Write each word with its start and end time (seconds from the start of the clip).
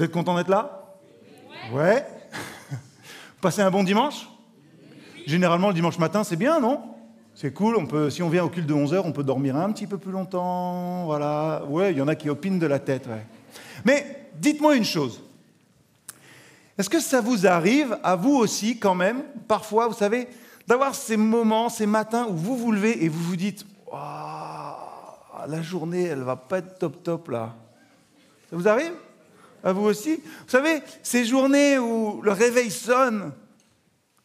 Vous 0.00 0.04
êtes 0.04 0.12
content 0.12 0.34
d'être 0.34 0.48
là? 0.48 0.96
Ouais. 1.74 2.06
Passez 3.42 3.60
un 3.60 3.70
bon 3.70 3.84
dimanche? 3.84 4.30
Généralement, 5.26 5.68
le 5.68 5.74
dimanche 5.74 5.98
matin, 5.98 6.24
c'est 6.24 6.36
bien, 6.36 6.58
non? 6.58 6.80
C'est 7.34 7.52
cool. 7.52 7.76
On 7.76 7.84
peut, 7.84 8.08
si 8.08 8.22
on 8.22 8.30
vient 8.30 8.42
au 8.42 8.48
culte 8.48 8.66
de 8.66 8.72
11h, 8.72 9.02
on 9.04 9.12
peut 9.12 9.24
dormir 9.24 9.56
un 9.56 9.70
petit 9.70 9.86
peu 9.86 9.98
plus 9.98 10.10
longtemps. 10.10 11.04
Voilà. 11.04 11.64
Ouais, 11.68 11.92
il 11.92 11.98
y 11.98 12.00
en 12.00 12.08
a 12.08 12.14
qui 12.14 12.30
opinent 12.30 12.58
de 12.58 12.66
la 12.66 12.78
tête. 12.78 13.10
Mais 13.84 14.30
dites-moi 14.36 14.74
une 14.76 14.86
chose. 14.86 15.22
Est-ce 16.78 16.88
que 16.88 17.00
ça 17.00 17.20
vous 17.20 17.46
arrive, 17.46 17.98
à 18.02 18.16
vous 18.16 18.36
aussi, 18.36 18.78
quand 18.78 18.94
même, 18.94 19.22
parfois, 19.48 19.86
vous 19.86 19.92
savez, 19.92 20.28
d'avoir 20.66 20.94
ces 20.94 21.18
moments, 21.18 21.68
ces 21.68 21.84
matins 21.84 22.26
où 22.30 22.36
vous 22.36 22.56
vous 22.56 22.72
levez 22.72 23.04
et 23.04 23.10
vous 23.10 23.22
vous 23.22 23.36
dites 23.36 23.66
la 23.92 25.60
journée, 25.60 26.04
elle 26.04 26.22
va 26.22 26.36
pas 26.36 26.60
être 26.60 26.78
top 26.78 27.02
top 27.02 27.28
là. 27.28 27.54
Ça 28.48 28.56
vous 28.56 28.66
arrive? 28.66 28.92
À 29.62 29.72
vous 29.72 29.84
aussi 29.84 30.16
Vous 30.16 30.48
savez, 30.48 30.82
ces 31.02 31.24
journées 31.24 31.78
où 31.78 32.22
le 32.22 32.32
réveil 32.32 32.70
sonne, 32.70 33.32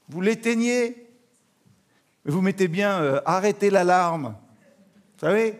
vous 0.08 0.22
l'éteignez, 0.22 1.10
vous 2.26 2.42
mettez 2.42 2.68
bien 2.68 3.02
euh, 3.02 3.22
arrêtez 3.26 3.70
l'alarme. 3.70 4.36
Vous 5.16 5.28
savez? 5.28 5.60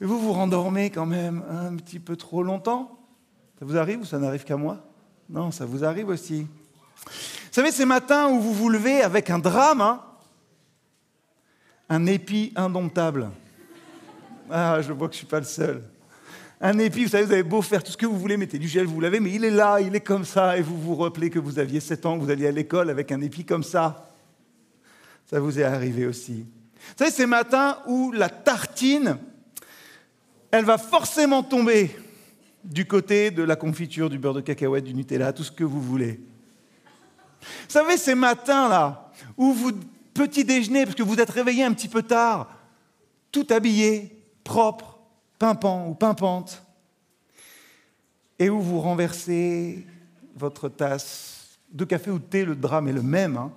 Et 0.00 0.04
vous 0.04 0.18
vous 0.18 0.32
rendormez 0.32 0.90
quand 0.90 1.06
même 1.06 1.44
un 1.48 1.76
petit 1.76 2.00
peu 2.00 2.16
trop 2.16 2.42
longtemps. 2.42 2.98
Ça 3.58 3.64
vous 3.64 3.76
arrive 3.76 4.00
ou 4.00 4.04
ça 4.04 4.18
n'arrive 4.18 4.44
qu'à 4.44 4.56
moi? 4.56 4.78
Non, 5.28 5.50
ça 5.50 5.64
vous 5.64 5.84
arrive 5.84 6.08
aussi. 6.08 6.46
Vous 7.04 7.52
savez, 7.52 7.70
ces 7.70 7.84
matins 7.84 8.28
où 8.28 8.40
vous 8.40 8.52
vous 8.52 8.68
levez 8.68 9.02
avec 9.02 9.30
un 9.30 9.38
drame, 9.38 9.80
hein, 9.80 10.02
un 11.88 12.06
épi 12.06 12.52
indomptable. 12.56 13.30
Ah, 14.50 14.82
je 14.82 14.92
vois 14.92 15.08
que 15.08 15.14
je 15.14 15.18
ne 15.18 15.20
suis 15.20 15.26
pas 15.26 15.38
le 15.38 15.46
seul. 15.46 15.82
Un 16.64 16.78
épi, 16.78 17.02
vous 17.02 17.10
savez, 17.10 17.24
vous 17.24 17.32
avez 17.32 17.42
beau 17.42 17.60
faire 17.60 17.82
tout 17.82 17.90
ce 17.90 17.96
que 17.96 18.06
vous 18.06 18.16
voulez, 18.16 18.36
mettez 18.36 18.56
du 18.56 18.68
gel, 18.68 18.86
vous 18.86 19.00
l'avez, 19.00 19.18
mais 19.18 19.32
il 19.32 19.44
est 19.44 19.50
là, 19.50 19.80
il 19.80 19.96
est 19.96 20.00
comme 20.00 20.24
ça, 20.24 20.56
et 20.56 20.62
vous 20.62 20.80
vous 20.80 20.94
rappelez 20.94 21.28
que 21.28 21.40
vous 21.40 21.58
aviez 21.58 21.80
7 21.80 22.06
ans, 22.06 22.16
que 22.16 22.22
vous 22.22 22.30
alliez 22.30 22.46
à 22.46 22.52
l'école 22.52 22.88
avec 22.88 23.10
un 23.10 23.20
épi 23.20 23.44
comme 23.44 23.64
ça. 23.64 24.14
Ça 25.26 25.40
vous 25.40 25.58
est 25.58 25.64
arrivé 25.64 26.06
aussi. 26.06 26.46
Vous 26.76 26.94
savez, 26.96 27.10
ces 27.10 27.26
matins 27.26 27.78
où 27.88 28.12
la 28.12 28.28
tartine, 28.28 29.18
elle 30.52 30.64
va 30.64 30.78
forcément 30.78 31.42
tomber 31.42 31.90
du 32.62 32.86
côté 32.86 33.32
de 33.32 33.42
la 33.42 33.56
confiture, 33.56 34.08
du 34.08 34.20
beurre 34.20 34.34
de 34.34 34.40
cacahuète, 34.40 34.84
du 34.84 34.94
Nutella, 34.94 35.32
tout 35.32 35.42
ce 35.42 35.50
que 35.50 35.64
vous 35.64 35.82
voulez. 35.82 36.20
Vous 37.40 37.70
savez, 37.70 37.96
ces 37.96 38.14
matins-là, 38.14 39.10
où 39.36 39.52
vous 39.52 39.72
petit 40.14 40.44
déjeuner, 40.44 40.84
parce 40.84 40.94
que 40.94 41.02
vous 41.02 41.18
êtes 41.18 41.30
réveillé 41.30 41.64
un 41.64 41.72
petit 41.72 41.88
peu 41.88 42.04
tard, 42.04 42.56
tout 43.32 43.48
habillé, 43.50 44.16
propre, 44.44 44.91
pimpant 45.42 45.88
ou 45.88 45.94
pimpante, 45.94 46.62
et 48.38 48.48
où 48.48 48.60
vous 48.60 48.78
renversez 48.78 49.84
votre 50.36 50.68
tasse 50.68 51.58
de 51.72 51.84
café 51.84 52.12
ou 52.12 52.20
de 52.20 52.24
thé, 52.24 52.44
le 52.44 52.54
drame 52.54 52.86
est 52.86 52.92
le 52.92 53.02
même, 53.02 53.36
hein, 53.36 53.52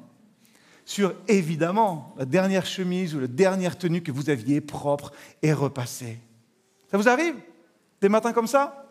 sur 0.83 1.13
évidemment 1.27 2.15
la 2.17 2.25
dernière 2.25 2.65
chemise 2.65 3.13
ou 3.13 3.19
la 3.19 3.27
dernière 3.27 3.77
tenue 3.77 4.01
que 4.01 4.11
vous 4.11 4.31
aviez 4.31 4.61
propre 4.61 5.11
et 5.43 5.53
repassée. 5.53 6.17
Ça 6.89 6.97
vous 6.97 7.07
arrive 7.07 7.35
Des 8.01 8.09
matins 8.09 8.33
comme 8.33 8.47
ça? 8.47 8.87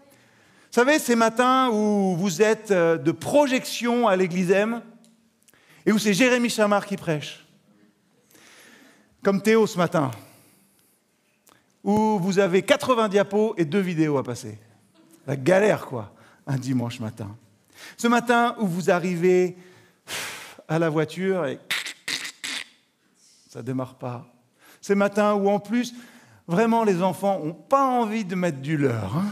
Vous 0.70 0.80
savez, 0.80 1.00
ces 1.00 1.16
matins 1.16 1.70
où 1.70 2.14
vous 2.14 2.42
êtes 2.42 2.70
euh, 2.70 2.96
de 2.96 3.10
projection 3.10 4.06
à 4.06 4.14
l'église 4.14 4.52
M 4.52 4.82
et 5.84 5.90
où 5.90 5.98
c'est 5.98 6.14
Jérémy 6.14 6.48
Chamard 6.48 6.86
qui 6.86 6.96
prêche. 6.96 7.44
Comme 9.20 9.42
Théo 9.42 9.66
ce 9.66 9.78
matin 9.78 10.12
où 11.84 12.18
vous 12.18 12.38
avez 12.38 12.62
80 12.62 13.08
diapos 13.08 13.54
et 13.58 13.66
deux 13.66 13.80
vidéos 13.80 14.16
à 14.16 14.24
passer. 14.24 14.58
La 15.26 15.36
galère, 15.36 15.84
quoi, 15.84 16.12
un 16.46 16.56
dimanche 16.56 16.98
matin. 16.98 17.36
Ce 17.98 18.08
matin 18.08 18.56
où 18.58 18.66
vous 18.66 18.90
arrivez 18.90 19.56
à 20.66 20.78
la 20.78 20.88
voiture 20.88 21.44
et 21.46 21.58
ça 23.50 23.60
ne 23.60 23.64
démarre 23.64 23.94
pas. 23.94 24.26
Ce 24.80 24.94
matin 24.94 25.34
où 25.34 25.48
en 25.48 25.60
plus, 25.60 25.94
vraiment 26.48 26.84
les 26.84 27.02
enfants 27.02 27.40
n'ont 27.44 27.52
pas 27.52 27.86
envie 27.86 28.24
de 28.24 28.34
mettre 28.34 28.58
du 28.58 28.76
leur, 28.76 29.16
hein. 29.16 29.26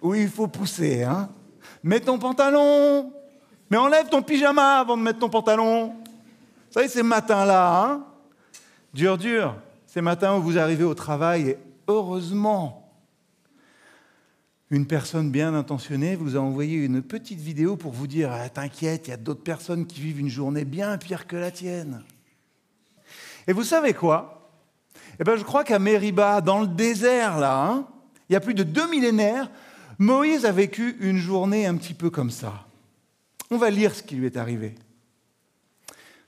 où 0.00 0.14
il 0.14 0.28
faut 0.28 0.48
pousser. 0.48 1.04
Hein. 1.04 1.30
Mets 1.82 2.00
ton 2.00 2.18
pantalon, 2.18 3.12
mais 3.70 3.76
enlève 3.76 4.08
ton 4.08 4.22
pyjama 4.22 4.80
avant 4.80 4.96
de 4.96 5.02
mettre 5.02 5.20
ton 5.20 5.30
pantalon. 5.30 5.88
Vous 5.88 6.72
savez, 6.72 6.88
ces 6.88 7.02
matins-là, 7.02 7.84
hein, 7.84 8.04
dur, 8.92 9.16
dur. 9.16 9.56
Ces 9.92 10.00
matins 10.00 10.38
vous 10.38 10.56
arrivez 10.56 10.84
au 10.84 10.94
travail 10.94 11.50
et 11.50 11.58
heureusement, 11.86 12.90
une 14.70 14.86
personne 14.86 15.30
bien 15.30 15.52
intentionnée 15.52 16.16
vous 16.16 16.34
a 16.34 16.40
envoyé 16.40 16.78
une 16.78 17.02
petite 17.02 17.40
vidéo 17.40 17.76
pour 17.76 17.92
vous 17.92 18.06
dire 18.06 18.32
ah, 18.32 18.48
T'inquiète, 18.48 19.08
il 19.08 19.10
y 19.10 19.12
a 19.12 19.18
d'autres 19.18 19.42
personnes 19.42 19.86
qui 19.86 20.00
vivent 20.00 20.20
une 20.20 20.30
journée 20.30 20.64
bien 20.64 20.96
pire 20.96 21.26
que 21.26 21.36
la 21.36 21.50
tienne. 21.50 22.02
Et 23.46 23.52
vous 23.52 23.64
savez 23.64 23.92
quoi? 23.92 24.50
Eh 25.20 25.24
bien, 25.24 25.36
je 25.36 25.44
crois 25.44 25.62
qu'à 25.62 25.78
Mériba, 25.78 26.40
dans 26.40 26.62
le 26.62 26.68
désert, 26.68 27.38
là, 27.38 27.62
hein, 27.62 27.86
il 28.30 28.32
y 28.32 28.36
a 28.36 28.40
plus 28.40 28.54
de 28.54 28.62
deux 28.62 28.88
millénaires, 28.88 29.50
Moïse 29.98 30.46
a 30.46 30.52
vécu 30.52 30.96
une 31.00 31.18
journée 31.18 31.66
un 31.66 31.74
petit 31.74 31.92
peu 31.92 32.08
comme 32.08 32.30
ça. 32.30 32.66
On 33.50 33.58
va 33.58 33.68
lire 33.68 33.94
ce 33.94 34.02
qui 34.02 34.14
lui 34.14 34.24
est 34.24 34.38
arrivé 34.38 34.74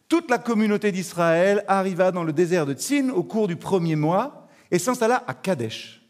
toute 0.08 0.30
la 0.30 0.38
communauté 0.38 0.92
d'Israël 0.92 1.64
arriva 1.66 2.12
dans 2.12 2.24
le 2.24 2.32
désert 2.32 2.66
de 2.66 2.74
Tsin 2.74 3.08
au 3.10 3.22
cours 3.22 3.48
du 3.48 3.56
premier 3.56 3.96
mois 3.96 4.48
et 4.70 4.78
s'installa 4.78 5.24
à 5.26 5.34
Kadesh. 5.34 6.02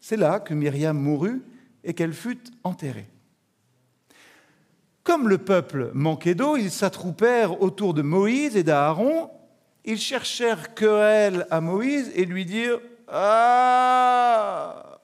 C'est 0.00 0.16
là 0.16 0.40
que 0.40 0.54
Myriam 0.54 0.98
mourut 0.98 1.42
et 1.84 1.94
qu'elle 1.94 2.12
fut 2.12 2.42
enterrée. 2.64 3.08
Comme 5.02 5.28
le 5.28 5.38
peuple 5.38 5.90
manquait 5.94 6.34
d'eau, 6.34 6.56
ils 6.56 6.70
s'attroupèrent 6.70 7.62
autour 7.62 7.94
de 7.94 8.02
Moïse 8.02 8.56
et 8.56 8.62
d'Aaron. 8.62 9.30
Ils 9.84 9.98
cherchèrent 9.98 10.74
querelle 10.74 11.46
à 11.50 11.62
Moïse 11.62 12.12
et 12.14 12.26
lui 12.26 12.44
dirent 12.44 12.80
Ah 13.08 15.00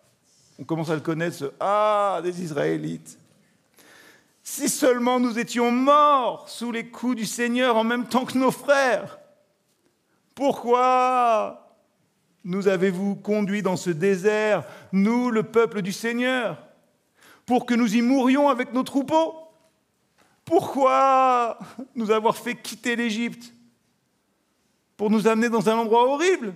On 0.59 0.65
commence 0.65 0.91
à 0.91 0.95
le 0.95 1.01
connaître, 1.01 1.37
ce 1.37 1.47
Ah 1.59 2.21
des 2.23 2.43
Israélites. 2.43 3.19
Si 4.47 4.69
seulement 4.69 5.19
nous 5.19 5.39
étions 5.39 5.73
morts 5.73 6.51
sous 6.51 6.71
les 6.71 6.91
coups 6.91 7.17
du 7.17 7.25
Seigneur 7.25 7.79
en 7.79 7.83
même 7.83 8.07
temps 8.07 8.27
que 8.27 8.37
nos 8.37 8.51
frères. 8.51 9.19
Pourquoi 10.35 11.79
nous 12.45 12.69
avez-vous 12.69 13.15
conduits 13.17 13.63
dans 13.63 13.79
ce 13.79 13.89
désert, 13.89 14.65
nous, 14.93 15.31
le 15.31 15.45
peuple 15.45 15.81
du 15.81 15.93
Seigneur, 15.93 16.63
pour 17.47 17.65
que 17.65 17.73
nous 17.73 17.97
y 17.97 18.03
mourions 18.03 18.51
avec 18.51 18.75
nos 18.75 18.83
troupeaux? 18.83 19.35
Pourquoi 20.45 21.59
nous 21.95 22.11
avoir 22.11 22.37
fait 22.37 22.55
quitter 22.55 22.97
l'Égypte 22.97 23.55
Pour 24.99 25.09
nous 25.09 25.27
amener 25.27 25.49
dans 25.49 25.71
un 25.71 25.77
endroit 25.79 26.07
horrible? 26.07 26.55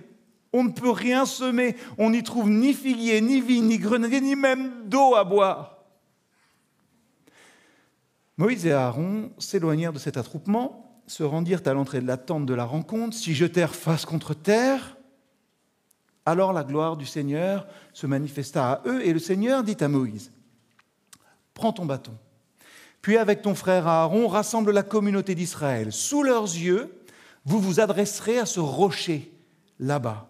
On 0.53 0.63
ne 0.63 0.69
peut 0.69 0.91
rien 0.91 1.25
semer, 1.25 1.75
on 1.97 2.11
n'y 2.11 2.21
trouve 2.21 2.51
ni 2.51 2.75
figuier, 2.75 3.19
ni 3.19 3.41
vigne, 3.41 3.65
ni 3.65 3.79
grenadier, 3.79 4.21
ni 4.21 4.35
même 4.35 4.83
d'eau 4.85 5.15
à 5.15 5.23
boire. 5.23 5.78
Moïse 8.39 8.65
et 8.65 8.71
Aaron 8.71 9.33
s'éloignèrent 9.37 9.91
de 9.91 9.99
cet 9.99 10.15
attroupement, 10.15 11.03
se 11.07 11.23
rendirent 11.23 11.61
à 11.65 11.73
l'entrée 11.73 11.99
de 11.99 12.07
la 12.07 12.15
tente 12.15 12.45
de 12.45 12.53
la 12.53 12.63
rencontre, 12.63 13.17
s'y 13.17 13.35
jetèrent 13.35 13.75
face 13.75 14.05
contre 14.05 14.33
terre. 14.33 14.95
Alors 16.25 16.53
la 16.53 16.63
gloire 16.63 16.95
du 16.95 17.05
Seigneur 17.05 17.67
se 17.91 18.07
manifesta 18.07 18.71
à 18.71 18.81
eux, 18.87 19.05
et 19.05 19.11
le 19.11 19.19
Seigneur 19.19 19.61
dit 19.65 19.75
à 19.81 19.89
Moïse, 19.89 20.31
Prends 21.53 21.73
ton 21.73 21.85
bâton, 21.85 22.13
puis 23.01 23.17
avec 23.17 23.41
ton 23.41 23.55
frère 23.55 23.87
Aaron, 23.87 24.29
rassemble 24.29 24.71
la 24.71 24.83
communauté 24.83 25.35
d'Israël. 25.35 25.91
Sous 25.91 26.23
leurs 26.23 26.43
yeux, 26.43 26.97
vous 27.43 27.59
vous 27.59 27.81
adresserez 27.81 28.39
à 28.39 28.45
ce 28.45 28.61
rocher 28.61 29.33
là-bas, 29.81 30.29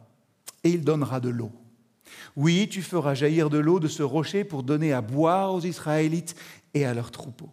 et 0.63 0.71
il 0.71 0.83
donnera 0.83 1.19
de 1.19 1.29
l'eau. 1.29 1.51
Oui, 2.35 2.67
tu 2.71 2.81
feras 2.81 3.13
jaillir 3.13 3.51
de 3.51 3.59
l'eau 3.59 3.79
de 3.79 3.87
ce 3.87 4.01
rocher 4.01 4.43
pour 4.45 4.63
donner 4.63 4.93
à 4.93 5.01
boire 5.01 5.53
aux 5.53 5.61
Israélites 5.61 6.35
et 6.73 6.85
à 6.85 6.95
leurs 6.95 7.11
troupeaux. 7.11 7.51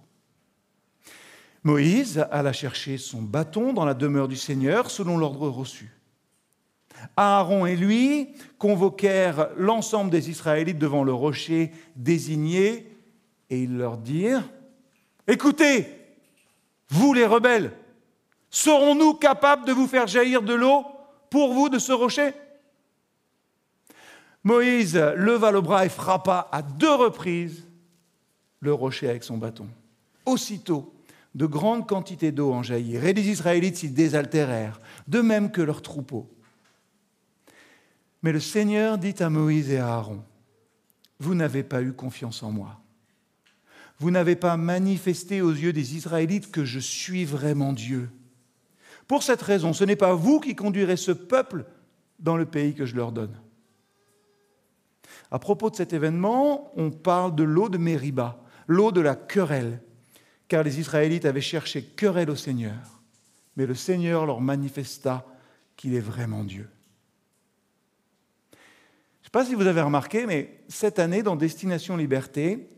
Moïse 1.66 2.24
alla 2.30 2.52
chercher 2.52 2.96
son 2.96 3.20
bâton 3.20 3.72
dans 3.72 3.84
la 3.84 3.94
demeure 3.94 4.28
du 4.28 4.36
Seigneur 4.36 4.88
selon 4.88 5.18
l'ordre 5.18 5.48
reçu. 5.48 5.90
Aaron 7.16 7.66
et 7.66 7.74
lui 7.74 8.28
convoquèrent 8.56 9.48
l'ensemble 9.56 10.12
des 10.12 10.30
Israélites 10.30 10.78
devant 10.78 11.02
le 11.02 11.12
rocher 11.12 11.72
désigné 11.96 12.96
et 13.50 13.60
ils 13.64 13.76
leur 13.76 13.98
dirent, 13.98 14.48
Écoutez, 15.26 15.88
vous 16.88 17.12
les 17.12 17.26
rebelles, 17.26 17.72
serons-nous 18.48 19.14
capables 19.14 19.66
de 19.66 19.72
vous 19.72 19.88
faire 19.88 20.06
jaillir 20.06 20.42
de 20.42 20.54
l'eau 20.54 20.84
pour 21.30 21.52
vous 21.52 21.68
de 21.68 21.80
ce 21.80 21.90
rocher? 21.90 22.32
Moïse 24.44 24.94
leva 25.16 25.50
le 25.50 25.60
bras 25.60 25.84
et 25.84 25.88
frappa 25.88 26.48
à 26.52 26.62
deux 26.62 26.94
reprises 26.94 27.66
le 28.60 28.72
rocher 28.72 29.08
avec 29.08 29.24
son 29.24 29.36
bâton. 29.36 29.66
Aussitôt, 30.24 30.92
de 31.36 31.44
grandes 31.44 31.86
quantités 31.86 32.32
d'eau 32.32 32.50
en 32.50 32.62
jaillirent, 32.62 33.04
et 33.04 33.12
les 33.12 33.28
Israélites 33.28 33.76
s'y 33.76 33.90
désaltérèrent, 33.90 34.80
de 35.06 35.20
même 35.20 35.52
que 35.52 35.60
leurs 35.60 35.82
troupeaux. 35.82 36.30
Mais 38.22 38.32
le 38.32 38.40
Seigneur 38.40 38.96
dit 38.96 39.14
à 39.20 39.28
Moïse 39.28 39.70
et 39.70 39.76
à 39.76 39.86
Aaron, 39.86 40.22
Vous 41.20 41.34
n'avez 41.34 41.62
pas 41.62 41.82
eu 41.82 41.92
confiance 41.92 42.42
en 42.42 42.50
moi. 42.50 42.80
Vous 43.98 44.10
n'avez 44.10 44.34
pas 44.34 44.56
manifesté 44.56 45.42
aux 45.42 45.52
yeux 45.52 45.74
des 45.74 45.94
Israélites 45.94 46.50
que 46.50 46.64
je 46.64 46.78
suis 46.78 47.26
vraiment 47.26 47.74
Dieu. 47.74 48.08
Pour 49.06 49.22
cette 49.22 49.42
raison, 49.42 49.74
ce 49.74 49.84
n'est 49.84 49.94
pas 49.94 50.14
vous 50.14 50.40
qui 50.40 50.56
conduirez 50.56 50.96
ce 50.96 51.12
peuple 51.12 51.66
dans 52.18 52.38
le 52.38 52.46
pays 52.46 52.74
que 52.74 52.86
je 52.86 52.96
leur 52.96 53.12
donne. 53.12 53.38
À 55.30 55.38
propos 55.38 55.68
de 55.68 55.76
cet 55.76 55.92
événement, 55.92 56.72
on 56.76 56.90
parle 56.90 57.34
de 57.34 57.44
l'eau 57.44 57.68
de 57.68 57.78
Mériba, 57.78 58.42
l'eau 58.66 58.90
de 58.90 59.02
la 59.02 59.16
querelle, 59.16 59.82
car 60.48 60.62
les 60.62 60.78
Israélites 60.78 61.24
avaient 61.24 61.40
cherché 61.40 61.82
querelle 61.82 62.30
au 62.30 62.36
Seigneur, 62.36 63.02
mais 63.56 63.66
le 63.66 63.74
Seigneur 63.74 64.26
leur 64.26 64.40
manifesta 64.40 65.26
qu'il 65.76 65.94
est 65.94 66.00
vraiment 66.00 66.44
Dieu. 66.44 66.68
Je 68.52 68.56
ne 68.56 69.24
sais 69.24 69.30
pas 69.30 69.44
si 69.44 69.54
vous 69.54 69.66
avez 69.66 69.80
remarqué, 69.80 70.24
mais 70.26 70.60
cette 70.68 70.98
année, 70.98 71.22
dans 71.22 71.36
Destination 71.36 71.96
Liberté, 71.96 72.68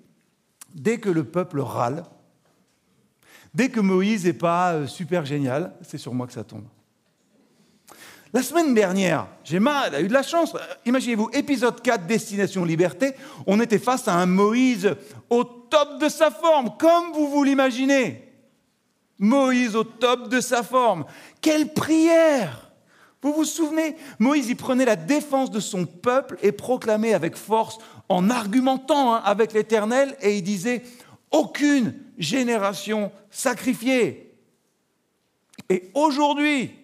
dès 0.74 0.98
que 0.98 1.10
le 1.10 1.24
peuple 1.24 1.60
râle, 1.60 2.04
dès 3.54 3.68
que 3.68 3.80
Moïse 3.80 4.24
n'est 4.24 4.32
pas 4.32 4.72
euh, 4.72 4.86
super 4.86 5.26
génial, 5.26 5.74
c'est 5.82 5.98
sur 5.98 6.14
moi 6.14 6.26
que 6.26 6.32
ça 6.32 6.44
tombe. 6.44 6.66
La 8.34 8.42
semaine 8.42 8.74
dernière, 8.74 9.26
j'ai 9.42 9.58
mal, 9.58 9.94
a 9.94 10.00
eu 10.02 10.08
de 10.08 10.12
la 10.12 10.22
chance. 10.22 10.54
Imaginez-vous, 10.84 11.30
épisode 11.32 11.80
4, 11.80 12.06
Destination 12.06 12.64
Liberté, 12.64 13.14
on 13.46 13.58
était 13.60 13.78
face 13.78 14.06
à 14.06 14.14
un 14.14 14.26
Moïse 14.26 14.94
au 15.30 15.44
top 15.44 15.98
de 15.98 16.10
sa 16.10 16.30
forme, 16.30 16.76
comme 16.78 17.12
vous 17.14 17.28
vous 17.28 17.42
l'imaginez. 17.42 18.30
Moïse 19.18 19.74
au 19.76 19.84
top 19.84 20.28
de 20.28 20.40
sa 20.40 20.62
forme. 20.62 21.06
Quelle 21.40 21.72
prière 21.72 22.70
Vous 23.22 23.32
vous 23.32 23.46
souvenez 23.46 23.96
Moïse, 24.18 24.50
il 24.50 24.56
prenait 24.56 24.84
la 24.84 24.96
défense 24.96 25.50
de 25.50 25.60
son 25.60 25.86
peuple 25.86 26.36
et 26.42 26.52
proclamait 26.52 27.14
avec 27.14 27.34
force, 27.34 27.78
en 28.10 28.28
argumentant 28.28 29.14
hein, 29.14 29.22
avec 29.24 29.54
l'Éternel, 29.54 30.16
et 30.20 30.36
il 30.36 30.42
disait, 30.42 30.82
aucune 31.30 31.94
génération 32.18 33.10
sacrifiée. 33.30 34.34
Et 35.70 35.90
aujourd'hui, 35.94 36.74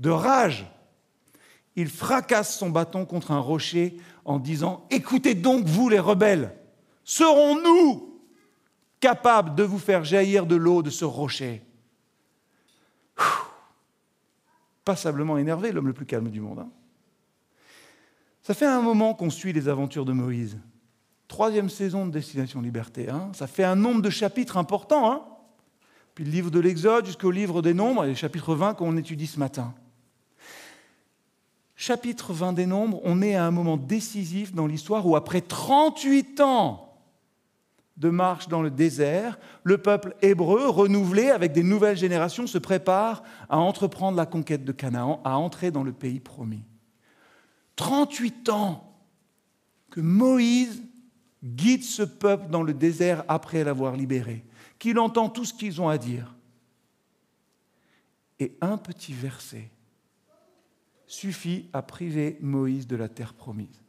de 0.00 0.10
rage, 0.10 0.66
il 1.76 1.88
fracasse 1.88 2.58
son 2.58 2.70
bâton 2.70 3.04
contre 3.06 3.30
un 3.30 3.38
rocher 3.38 3.96
en 4.24 4.38
disant 4.38 4.86
Écoutez 4.90 5.34
donc, 5.34 5.66
vous 5.66 5.88
les 5.88 6.00
rebelles, 6.00 6.56
serons-nous 7.04 8.18
capables 8.98 9.54
de 9.54 9.62
vous 9.62 9.78
faire 9.78 10.02
jaillir 10.02 10.46
de 10.46 10.56
l'eau 10.56 10.82
de 10.82 10.90
ce 10.90 11.04
rocher? 11.04 11.62
Passablement 14.84 15.38
énervé, 15.38 15.70
l'homme 15.70 15.86
le 15.86 15.92
plus 15.92 16.06
calme 16.06 16.30
du 16.30 16.40
monde. 16.40 16.60
Hein. 16.60 16.70
Ça 18.42 18.54
fait 18.54 18.66
un 18.66 18.80
moment 18.80 19.14
qu'on 19.14 19.30
suit 19.30 19.52
les 19.52 19.68
aventures 19.68 20.06
de 20.06 20.12
Moïse. 20.12 20.58
Troisième 21.28 21.68
saison 21.68 22.06
de 22.06 22.10
Destination 22.10 22.62
Liberté. 22.62 23.08
Hein. 23.10 23.30
Ça 23.34 23.46
fait 23.46 23.62
un 23.64 23.76
nombre 23.76 24.00
de 24.02 24.10
chapitres 24.10 24.56
importants. 24.56 25.12
Hein. 25.12 25.22
Puis 26.14 26.24
le 26.24 26.30
livre 26.30 26.50
de 26.50 26.58
l'Exode 26.58 27.06
jusqu'au 27.06 27.30
livre 27.30 27.62
des 27.62 27.74
Nombres, 27.74 28.04
et 28.04 28.08
le 28.08 28.14
chapitre 28.14 28.54
20 28.54 28.74
qu'on 28.74 28.96
étudie 28.96 29.26
ce 29.26 29.38
matin 29.38 29.74
chapitre 31.80 32.34
20 32.34 32.52
des 32.52 32.66
Nombres, 32.66 33.00
on 33.04 33.22
est 33.22 33.36
à 33.36 33.46
un 33.46 33.50
moment 33.50 33.78
décisif 33.78 34.52
dans 34.52 34.66
l'histoire 34.66 35.06
où 35.06 35.16
après 35.16 35.40
38 35.40 36.40
ans 36.40 36.94
de 37.96 38.10
marche 38.10 38.48
dans 38.48 38.60
le 38.60 38.70
désert, 38.70 39.38
le 39.62 39.78
peuple 39.78 40.14
hébreu, 40.20 40.68
renouvelé 40.68 41.30
avec 41.30 41.52
des 41.52 41.62
nouvelles 41.62 41.96
générations, 41.96 42.46
se 42.46 42.58
prépare 42.58 43.22
à 43.48 43.56
entreprendre 43.56 44.18
la 44.18 44.26
conquête 44.26 44.62
de 44.62 44.72
Canaan, 44.72 45.22
à 45.24 45.38
entrer 45.38 45.70
dans 45.70 45.82
le 45.82 45.92
pays 45.92 46.20
promis. 46.20 46.64
38 47.76 48.50
ans 48.50 48.94
que 49.90 50.02
Moïse 50.02 50.82
guide 51.42 51.82
ce 51.82 52.02
peuple 52.02 52.50
dans 52.50 52.62
le 52.62 52.74
désert 52.74 53.24
après 53.26 53.64
l'avoir 53.64 53.96
libéré, 53.96 54.44
qu'il 54.78 54.98
entend 54.98 55.30
tout 55.30 55.46
ce 55.46 55.54
qu'ils 55.54 55.80
ont 55.80 55.88
à 55.88 55.96
dire. 55.96 56.34
Et 58.38 58.54
un 58.60 58.76
petit 58.76 59.14
verset 59.14 59.70
suffit 61.10 61.68
à 61.72 61.82
priver 61.82 62.38
Moïse 62.40 62.86
de 62.86 62.94
la 62.94 63.08
terre 63.08 63.34
promise. 63.34 63.82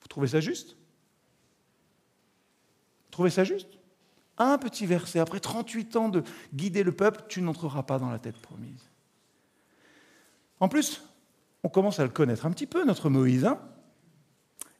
Vous 0.00 0.08
trouvez 0.08 0.26
ça 0.26 0.40
juste? 0.40 0.70
Vous 3.04 3.10
trouvez 3.12 3.30
ça 3.30 3.44
juste? 3.44 3.68
Un 4.38 4.58
petit 4.58 4.84
verset, 4.84 5.20
après 5.20 5.38
38 5.38 5.96
ans 5.96 6.08
de 6.08 6.24
guider 6.52 6.82
le 6.82 6.90
peuple, 6.90 7.22
tu 7.28 7.42
n'entreras 7.42 7.84
pas 7.84 8.00
dans 8.00 8.10
la 8.10 8.18
terre 8.18 8.38
promise. 8.40 8.90
En 10.58 10.68
plus, 10.68 11.02
on 11.62 11.68
commence 11.68 12.00
à 12.00 12.02
le 12.02 12.10
connaître 12.10 12.44
un 12.44 12.50
petit 12.50 12.66
peu, 12.66 12.84
notre 12.84 13.08
Moïse. 13.08 13.44
Hein? 13.44 13.60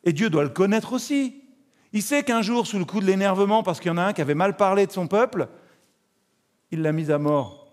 Et 0.03 0.13
Dieu 0.13 0.31
doit 0.31 0.43
le 0.43 0.51
connaître 0.51 0.95
aussi. 0.95 1.45
Il 1.93 2.03
sait 2.03 2.25
qu'un 2.25 2.43
jour, 2.43 2.67
sous 2.67 2.81
le 2.81 2.85
coup 2.85 2.99
de 3.01 3.07
l'énervement, 3.07 3.63
parce 3.63 3.79
qu'il 3.79 3.89
y 3.89 3.95
en 3.95 3.99
a 3.99 4.05
un 4.05 4.13
qui 4.13 4.21
avait 4.21 4.35
mal 4.35 4.57
parlé 4.57 4.87
de 4.87 4.93
son 4.93 5.07
peuple, 5.07 5.49
il 6.73 6.83
l'a 6.83 6.91
mis 6.91 7.13
à 7.13 7.19
mort. 7.19 7.66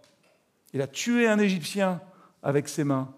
Il 0.73 0.81
a 0.81 0.87
tué 0.87 1.27
un 1.27 1.39
Égyptien 1.39 2.01
avec 2.41 2.67
ses 2.67 2.83
mains. 2.83 3.13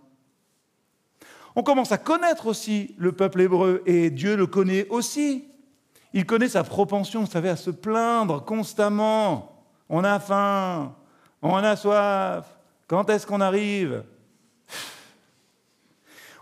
On 1.55 1.63
commence 1.63 1.91
à 1.91 1.97
connaître 1.97 2.47
aussi 2.47 2.95
le 2.97 3.13
peuple 3.13 3.41
hébreu 3.41 3.81
et 3.85 4.09
Dieu 4.09 4.35
le 4.35 4.45
connaît 4.45 4.87
aussi. 4.89 5.45
Il 6.13 6.25
connaît 6.25 6.49
sa 6.49 6.63
propension, 6.63 7.21
vous 7.21 7.31
savez, 7.31 7.49
à 7.49 7.55
se 7.55 7.71
plaindre 7.71 8.43
constamment. 8.43 9.63
On 9.87 10.03
a 10.03 10.19
faim, 10.19 10.95
on 11.41 11.55
a 11.55 11.75
soif, 11.75 12.45
quand 12.87 13.09
est-ce 13.09 13.25
qu'on 13.25 13.41
arrive? 13.41 14.03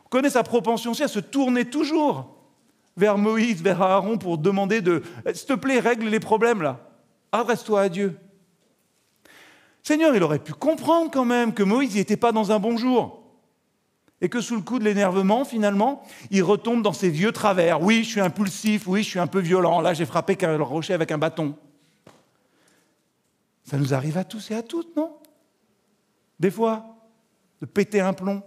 On 0.05 0.09
connaît 0.09 0.29
sa 0.29 0.43
propension 0.43 0.91
aussi 0.91 1.03
à 1.03 1.07
se 1.07 1.19
tourner 1.19 1.65
toujours 1.65 2.37
vers 2.95 3.17
Moïse, 3.17 3.61
vers 3.61 3.81
Aaron 3.81 4.17
pour 4.17 4.37
demander 4.37 4.81
de, 4.81 5.03
s'il 5.33 5.47
te 5.47 5.53
plaît, 5.53 5.79
règle 5.79 6.07
les 6.07 6.19
problèmes 6.19 6.61
là. 6.61 6.79
Adresse-toi 7.31 7.81
à 7.81 7.89
Dieu. 7.89 8.17
Seigneur, 9.83 10.15
il 10.15 10.23
aurait 10.23 10.39
pu 10.39 10.53
comprendre 10.53 11.11
quand 11.11 11.25
même 11.25 11.53
que 11.53 11.61
Moïse 11.61 11.95
n'était 11.95 12.17
pas 12.17 12.31
dans 12.31 12.53
un 12.53 12.59
bon 12.59 12.77
jour. 12.77 13.21
Et 14.21 14.29
que 14.29 14.39
sous 14.39 14.55
le 14.55 14.61
coup 14.61 14.79
de 14.79 14.85
l'énervement, 14.85 15.43
finalement, 15.43 16.01
il 16.31 16.41
retombe 16.41 16.81
dans 16.81 16.93
ses 16.93 17.09
vieux 17.09 17.33
travers. 17.33 17.81
Oui, 17.81 18.05
je 18.05 18.09
suis 18.11 18.21
impulsif, 18.21 18.87
oui, 18.87 19.03
je 19.03 19.09
suis 19.09 19.19
un 19.19 19.27
peu 19.27 19.39
violent. 19.39 19.81
Là, 19.81 19.93
j'ai 19.93 20.05
frappé 20.05 20.37
le 20.41 20.63
rocher 20.63 20.93
avec 20.93 21.11
un 21.11 21.17
bâton. 21.17 21.57
Ça 23.65 23.77
nous 23.77 23.93
arrive 23.93 24.17
à 24.17 24.23
tous 24.23 24.51
et 24.51 24.55
à 24.55 24.63
toutes, 24.63 24.95
non? 24.95 25.17
Des 26.39 26.51
fois, 26.51 26.85
de 27.59 27.65
péter 27.65 27.99
un 27.99 28.13
plomb. 28.13 28.41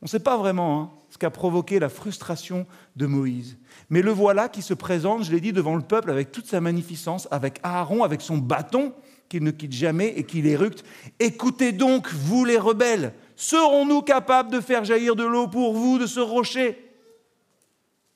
On 0.00 0.04
ne 0.04 0.08
sait 0.08 0.20
pas 0.20 0.36
vraiment 0.36 0.80
hein, 0.80 0.90
ce 1.10 1.18
qu'a 1.18 1.30
provoqué 1.30 1.80
la 1.80 1.88
frustration 1.88 2.66
de 2.94 3.06
Moïse. 3.06 3.58
Mais 3.90 4.02
le 4.02 4.12
voilà 4.12 4.48
qui 4.48 4.62
se 4.62 4.74
présente, 4.74 5.24
je 5.24 5.32
l'ai 5.32 5.40
dit, 5.40 5.52
devant 5.52 5.74
le 5.74 5.82
peuple 5.82 6.10
avec 6.10 6.30
toute 6.30 6.46
sa 6.46 6.60
magnificence, 6.60 7.26
avec 7.32 7.58
Aaron, 7.64 8.04
avec 8.04 8.20
son 8.20 8.38
bâton, 8.38 8.92
qu'il 9.28 9.42
ne 9.42 9.50
quitte 9.50 9.72
jamais 9.72 10.08
et 10.16 10.24
qu'il 10.24 10.46
éructe. 10.46 10.84
Écoutez 11.18 11.72
donc, 11.72 12.12
vous 12.12 12.44
les 12.44 12.58
rebelles, 12.58 13.12
serons-nous 13.36 14.02
capables 14.02 14.50
de 14.50 14.60
faire 14.60 14.84
jaillir 14.84 15.16
de 15.16 15.24
l'eau 15.24 15.48
pour 15.48 15.74
vous 15.74 15.98
de 15.98 16.06
ce 16.06 16.20
rocher? 16.20 16.82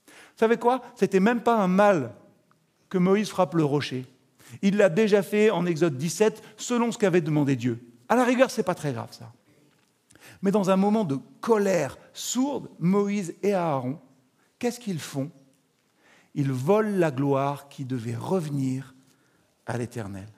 Vous 0.07 0.47
savez 0.47 0.57
quoi? 0.57 0.83
C'était 0.95 1.21
même 1.21 1.43
pas 1.43 1.57
un 1.57 1.69
mal 1.69 2.15
que 2.89 2.99
Moïse 2.99 3.29
frappe 3.29 3.55
le 3.55 3.65
rocher. 3.65 4.07
Il 4.63 4.77
l'a 4.77 4.89
déjà 4.89 5.23
fait 5.23 5.51
en 5.51 5.67
Exode 5.67 5.97
17, 5.97 6.43
selon 6.57 6.91
ce 6.91 6.99
qu'avait 6.99 7.21
demandé 7.21 7.57
Dieu. 7.57 7.79
À 8.09 8.17
la 8.17 8.25
rigueur, 8.25 8.51
c'est 8.51 8.63
pas 8.63 8.75
très 8.75 8.93
grave 8.93 9.13
ça. 9.13 9.33
Mais 10.43 10.51
dans 10.51 10.71
un 10.71 10.77
moment 10.77 11.05
de 11.05 11.19
colère 11.41 11.99
sourde, 12.13 12.69
Moïse 12.79 13.35
et 13.43 13.53
Aaron, 13.53 13.99
qu'est-ce 14.59 14.81
qu'ils 14.81 14.99
font? 14.99 15.31
Ils 16.35 16.51
volent 16.51 16.97
la 16.97 17.11
gloire 17.11 17.69
qui 17.69 17.85
devait 17.85 18.17
revenir 18.17 18.95
à 19.67 19.77
l'Éternel. 19.77 20.29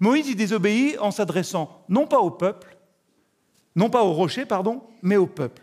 Moïse 0.00 0.28
y 0.28 0.34
désobéit 0.34 0.98
en 0.98 1.10
s'adressant 1.10 1.84
non 1.88 2.06
pas 2.06 2.18
au 2.18 2.30
peuple, 2.30 2.76
non 3.76 3.90
pas 3.90 4.04
au 4.04 4.12
rocher, 4.12 4.46
pardon, 4.46 4.82
mais 5.02 5.16
au 5.16 5.26
peuple. 5.26 5.62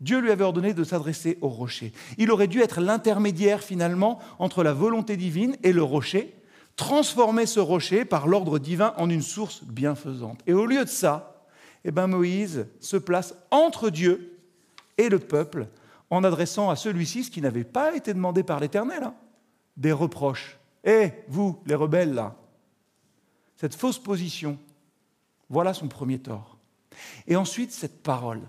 Dieu 0.00 0.20
lui 0.20 0.30
avait 0.30 0.44
ordonné 0.44 0.74
de 0.74 0.84
s'adresser 0.84 1.38
au 1.40 1.48
rocher. 1.48 1.92
Il 2.18 2.30
aurait 2.30 2.48
dû 2.48 2.60
être 2.60 2.80
l'intermédiaire 2.80 3.62
finalement 3.62 4.18
entre 4.38 4.62
la 4.62 4.74
volonté 4.74 5.16
divine 5.16 5.56
et 5.62 5.72
le 5.72 5.82
rocher, 5.82 6.34
transformer 6.76 7.46
ce 7.46 7.60
rocher 7.60 8.04
par 8.04 8.26
l'ordre 8.26 8.58
divin 8.58 8.92
en 8.98 9.08
une 9.08 9.22
source 9.22 9.64
bienfaisante. 9.64 10.40
Et 10.46 10.52
au 10.52 10.66
lieu 10.66 10.84
de 10.84 10.90
ça, 10.90 11.46
eh 11.84 11.90
ben 11.90 12.08
Moïse 12.08 12.66
se 12.80 12.96
place 12.96 13.34
entre 13.50 13.88
Dieu 13.88 14.38
et 14.98 15.08
le 15.08 15.18
peuple 15.18 15.68
en 16.10 16.24
adressant 16.24 16.68
à 16.68 16.76
celui-ci 16.76 17.24
ce 17.24 17.30
qui 17.30 17.40
n'avait 17.40 17.64
pas 17.64 17.96
été 17.96 18.12
demandé 18.12 18.42
par 18.42 18.60
l'Éternel, 18.60 19.02
hein, 19.02 19.14
des 19.76 19.92
reproches. 19.92 20.58
Eh, 20.84 21.10
vous, 21.28 21.58
les 21.66 21.74
rebelles, 21.74 22.14
là, 22.14 22.36
cette 23.56 23.74
fausse 23.74 23.98
position, 23.98 24.58
voilà 25.48 25.74
son 25.74 25.88
premier 25.88 26.18
tort. 26.18 26.58
Et 27.26 27.36
ensuite, 27.36 27.72
cette 27.72 28.02
parole. 28.02 28.42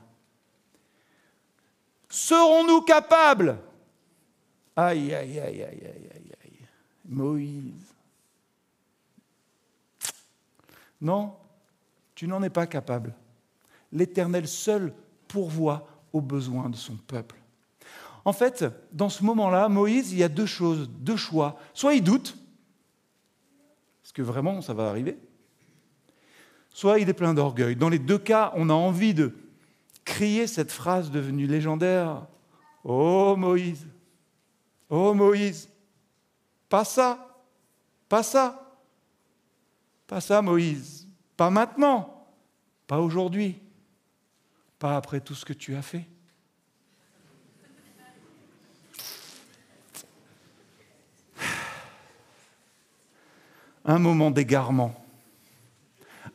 Serons-nous 2.09 2.81
capables? 2.81 3.59
Aïe, 4.75 5.13
aïe, 5.13 5.39
aïe, 5.39 5.63
aïe, 5.63 5.63
aïe, 5.63 6.09
aïe, 6.13 6.31
aïe. 6.43 6.59
Moïse. 7.05 7.93
Non, 11.01 11.33
tu 12.15 12.27
n'en 12.27 12.41
es 12.43 12.49
pas 12.49 12.67
capable. 12.67 13.13
L'Éternel 13.91 14.47
seul 14.47 14.93
pourvoit 15.27 15.87
aux 16.13 16.21
besoins 16.21 16.69
de 16.69 16.75
son 16.75 16.95
peuple. 16.95 17.35
En 18.25 18.33
fait, 18.33 18.65
dans 18.91 19.09
ce 19.09 19.23
moment-là, 19.23 19.69
Moïse, 19.69 20.11
il 20.11 20.17
y 20.17 20.23
a 20.23 20.29
deux 20.29 20.45
choses, 20.45 20.89
deux 20.89 21.15
choix. 21.15 21.59
Soit 21.73 21.95
il 21.95 22.03
doute, 22.03 22.37
que 24.17 24.23
vraiment 24.23 24.63
ça 24.63 24.73
va 24.73 24.89
arriver. 24.89 25.15
Soit 26.71 26.97
il 26.97 27.07
est 27.07 27.13
plein 27.13 27.35
d'orgueil. 27.35 27.75
Dans 27.75 27.87
les 27.87 27.99
deux 27.99 28.17
cas, 28.17 28.51
on 28.55 28.71
a 28.71 28.73
envie 28.73 29.13
de 29.13 29.35
crier 30.05 30.47
cette 30.47 30.71
phrase 30.71 31.11
devenue 31.11 31.45
légendaire. 31.45 32.25
Oh 32.83 33.35
Moïse, 33.37 33.85
oh 34.89 35.13
Moïse, 35.13 35.69
pas 36.67 36.83
ça, 36.83 37.43
pas 38.09 38.23
ça, 38.23 38.79
pas 40.07 40.19
ça 40.19 40.41
Moïse, 40.41 41.07
pas 41.35 41.51
maintenant, 41.51 42.27
pas 42.87 42.99
aujourd'hui, 42.99 43.61
pas 44.79 44.97
après 44.97 45.21
tout 45.21 45.35
ce 45.35 45.45
que 45.45 45.53
tu 45.53 45.75
as 45.75 45.83
fait. 45.83 46.07
Un 53.87 53.99
moment 53.99 54.31
d'égarement, 54.31 54.93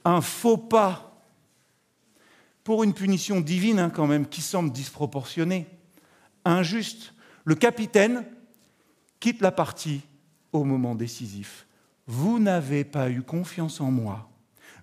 un 0.05 0.21
faux 0.21 0.57
pas 0.57 1.13
pour 2.65 2.83
une 2.83 2.95
punition 2.95 3.41
divine 3.41 3.79
hein, 3.79 3.91
quand 3.91 4.07
même 4.07 4.27
qui 4.27 4.41
semble 4.41 4.73
disproportionnée, 4.73 5.67
injuste. 6.45 7.15
Le 7.45 7.55
capitaine 7.55 8.25
quitte 9.21 9.41
la 9.41 9.53
partie 9.53 10.03
au 10.53 10.65
moment 10.65 10.95
décisif. 10.95 11.67
Vous 12.07 12.39
n'avez 12.39 12.85
pas 12.85 13.11
eu 13.11 13.23
confiance 13.23 13.81
en 13.81 13.91
moi. 13.91 14.29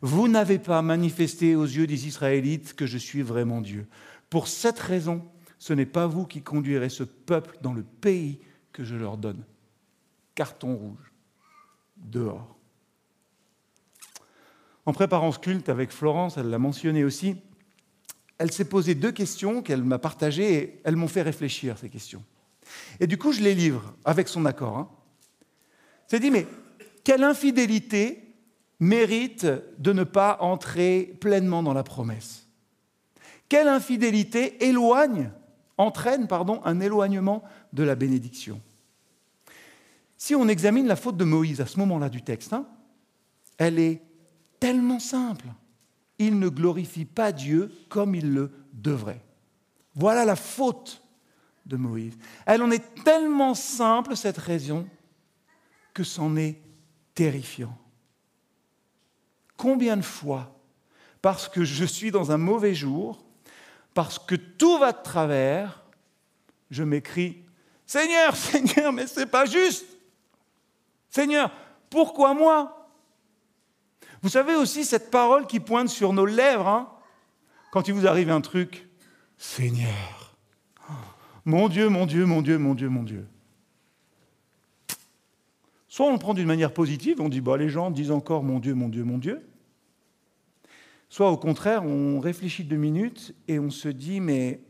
Vous 0.01 0.27
n'avez 0.27 0.59
pas 0.59 0.81
manifesté 0.81 1.55
aux 1.55 1.65
yeux 1.65 1.87
des 1.87 2.07
Israélites 2.07 2.73
que 2.73 2.85
je 2.85 2.97
suis 2.97 3.21
vraiment 3.21 3.61
Dieu. 3.61 3.87
Pour 4.29 4.47
cette 4.47 4.79
raison, 4.79 5.25
ce 5.57 5.73
n'est 5.73 5.85
pas 5.85 6.07
vous 6.07 6.25
qui 6.25 6.41
conduirez 6.41 6.89
ce 6.89 7.03
peuple 7.03 7.57
dans 7.61 7.73
le 7.73 7.83
pays 7.83 8.39
que 8.71 8.83
je 8.83 8.95
leur 8.95 9.17
donne. 9.17 9.43
Carton 10.35 10.75
rouge. 10.75 11.11
Dehors. 11.97 12.58
En 14.89 14.91
préparant 14.91 15.31
ce 15.31 15.37
culte 15.37 15.69
avec 15.69 15.91
Florence, 15.91 16.37
elle 16.37 16.49
l'a 16.49 16.57
mentionné 16.57 17.03
aussi, 17.03 17.35
elle 18.39 18.51
s'est 18.51 18.65
posé 18.65 18.95
deux 18.95 19.11
questions 19.11 19.61
qu'elle 19.61 19.83
m'a 19.83 19.99
partagées 19.99 20.55
et 20.55 20.81
elles 20.83 20.95
m'ont 20.95 21.07
fait 21.07 21.21
réfléchir, 21.21 21.77
ces 21.77 21.89
questions. 21.89 22.23
Et 22.99 23.05
du 23.05 23.15
coup, 23.15 23.31
je 23.31 23.41
les 23.41 23.53
livre 23.53 23.93
avec 24.03 24.27
son 24.27 24.47
accord. 24.47 24.79
Hein. 24.79 24.89
C'est 26.07 26.19
dit, 26.19 26.31
mais 26.31 26.47
quelle 27.03 27.23
infidélité 27.23 28.33
mérite 28.79 29.45
de 29.77 29.93
ne 29.93 30.03
pas 30.03 30.39
entrer 30.41 31.15
pleinement 31.21 31.61
dans 31.61 31.75
la 31.75 31.83
promesse? 31.83 32.47
Quelle 33.47 33.67
infidélité 33.67 34.65
éloigne, 34.65 35.29
entraîne 35.77 36.27
pardon, 36.27 36.61
un 36.65 36.79
éloignement 36.79 37.43
de 37.73 37.83
la 37.83 37.93
bénédiction? 37.93 38.59
Si 40.17 40.33
on 40.33 40.47
examine 40.47 40.87
la 40.87 40.95
faute 40.95 41.15
de 41.15 41.25
Moïse 41.25 41.61
à 41.61 41.67
ce 41.67 41.77
moment-là 41.77 42.09
du 42.09 42.23
texte, 42.23 42.53
hein, 42.53 42.65
elle 43.59 43.77
est 43.77 44.01
tellement 44.59 44.99
simple 44.99 45.47
il 46.19 46.37
ne 46.37 46.49
glorifie 46.49 47.05
pas 47.05 47.31
Dieu 47.31 47.71
comme 47.87 48.13
il 48.13 48.33
le 48.33 48.51
devrait. 48.73 49.23
Voilà 49.95 50.25
la 50.25 50.35
faute 50.35 51.01
de 51.65 51.77
Moïse. 51.77 52.17
Elle 52.45 52.61
en 52.61 52.69
est 52.69 53.03
tellement 53.03 53.55
simple, 53.55 54.15
cette 54.15 54.37
raison, 54.37 54.87
que 55.93 56.03
c'en 56.03 56.35
est 56.35 56.61
terrifiant. 57.15 57.75
Combien 59.57 59.97
de 59.97 60.03
fois, 60.03 60.55
parce 61.21 61.47
que 61.47 61.63
je 61.63 61.85
suis 61.85 62.11
dans 62.11 62.31
un 62.31 62.37
mauvais 62.37 62.75
jour, 62.75 63.25
parce 63.93 64.19
que 64.19 64.35
tout 64.35 64.77
va 64.77 64.91
de 64.91 65.01
travers, 65.01 65.83
je 66.69 66.83
m'écris 66.83 67.43
Seigneur, 67.85 68.35
Seigneur, 68.35 68.91
mais 68.91 69.07
ce 69.07 69.21
n'est 69.21 69.25
pas 69.25 69.45
juste. 69.45 69.85
Seigneur, 71.09 71.51
pourquoi 71.89 72.33
moi? 72.33 72.78
Vous 74.21 74.29
savez 74.29 74.55
aussi 74.55 74.85
cette 74.85 75.11
parole 75.11 75.47
qui 75.47 75.59
pointe 75.59 75.89
sur 75.89 76.13
nos 76.13 76.25
lèvres, 76.25 76.67
hein, 76.67 76.89
quand 77.71 77.87
il 77.87 77.93
vous 77.93 78.07
arrive 78.07 78.29
un 78.29 78.41
truc, 78.41 78.87
Seigneur, 79.37 80.35
mon 81.45 81.69
Dieu, 81.69 81.89
mon 81.89 82.05
Dieu, 82.05 82.25
mon 82.25 82.41
Dieu, 82.41 82.57
mon 82.57 82.75
Dieu, 82.75 82.89
mon 82.89 83.03
Dieu. 83.03 83.27
Soit 85.87 86.07
on 86.07 86.13
le 86.13 86.19
prend 86.19 86.33
d'une 86.33 86.47
manière 86.47 86.73
positive, 86.73 87.19
on 87.19 87.29
dit, 87.29 87.41
bah, 87.41 87.57
les 87.57 87.69
gens 87.69 87.91
disent 87.91 88.11
encore 88.11 88.43
mon 88.43 88.59
Dieu, 88.59 88.73
mon 88.73 88.89
Dieu, 88.89 89.03
mon 89.03 89.17
Dieu. 89.17 89.45
Soit 91.09 91.31
au 91.31 91.37
contraire, 91.37 91.83
on 91.83 92.19
réfléchit 92.19 92.63
deux 92.63 92.77
minutes 92.77 93.33
et 93.47 93.57
on 93.59 93.71
se 93.71 93.89
dit, 93.89 94.19
mais 94.19 94.61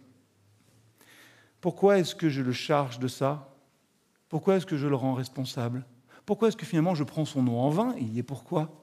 pourquoi 1.59 1.97
est-ce 1.97 2.15
que 2.15 2.29
je 2.29 2.41
le 2.41 2.53
charge 2.53 2.99
de 2.99 3.09
ça? 3.09 3.53
Pourquoi 4.29 4.55
est-ce 4.55 4.65
que 4.65 4.77
je 4.77 4.87
le 4.87 4.95
rends 4.95 5.13
responsable? 5.13 5.85
Pourquoi 6.25 6.47
est-ce 6.47 6.57
que 6.57 6.65
finalement 6.65 6.95
je 6.95 7.03
prends 7.03 7.25
son 7.25 7.43
nom 7.43 7.59
en 7.59 7.69
vain? 7.69 7.95
Il 7.97 8.13
y 8.13 8.19
est 8.19 8.23
pourquoi? 8.23 8.78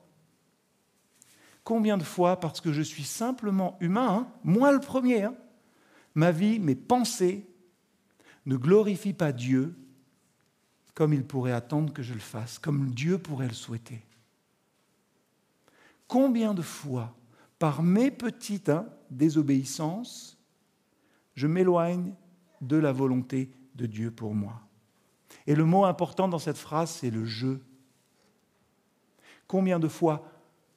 Combien 1.67 1.99
de 1.99 2.05
fois, 2.05 2.39
parce 2.39 2.61
que 2.61 2.73
je 2.73 2.81
suis 2.81 3.03
simplement 3.03 3.77
humain, 3.81 4.09
hein, 4.09 4.29
moi 4.45 4.71
le 4.71 4.79
premier, 4.79 5.25
hein, 5.25 5.35
ma 6.15 6.31
vie, 6.31 6.61
mes 6.61 6.77
pensées 6.77 7.45
ne 8.47 8.55
glorifient 8.55 9.13
pas 9.13 9.33
Dieu 9.33 9.77
comme 10.95 11.13
il 11.13 11.25
pourrait 11.27 11.51
attendre 11.51 11.93
que 11.93 12.05
je 12.05 12.15
le 12.15 12.21
fasse, 12.21 12.61
comme 12.61 12.93
Dieu 12.93 13.19
pourrait 13.19 13.49
le 13.49 13.53
souhaiter. 13.53 14.01
Combien 16.07 16.55
de 16.55 16.63
fois, 16.63 17.17
par 17.59 17.83
mes 17.83 18.13
petites 18.13 18.69
hein, 18.69 18.87
désobéissances, 19.11 20.39
je 21.35 21.49
m'éloigne 21.49 22.15
de 22.61 22.77
la 22.77 22.93
volonté 22.93 23.51
de 23.75 23.87
Dieu 23.87 24.13
pour 24.13 24.37
moi. 24.37 24.61
Et 25.49 25.57
le 25.57 25.65
mot 25.65 25.85
important 25.85 26.29
dans 26.29 26.39
cette 26.39 26.59
phrase, 26.59 26.93
c'est 26.93 27.11
le 27.11 27.25
je. 27.25 27.59
Combien 29.49 29.81
de 29.81 29.89
fois 29.89 30.36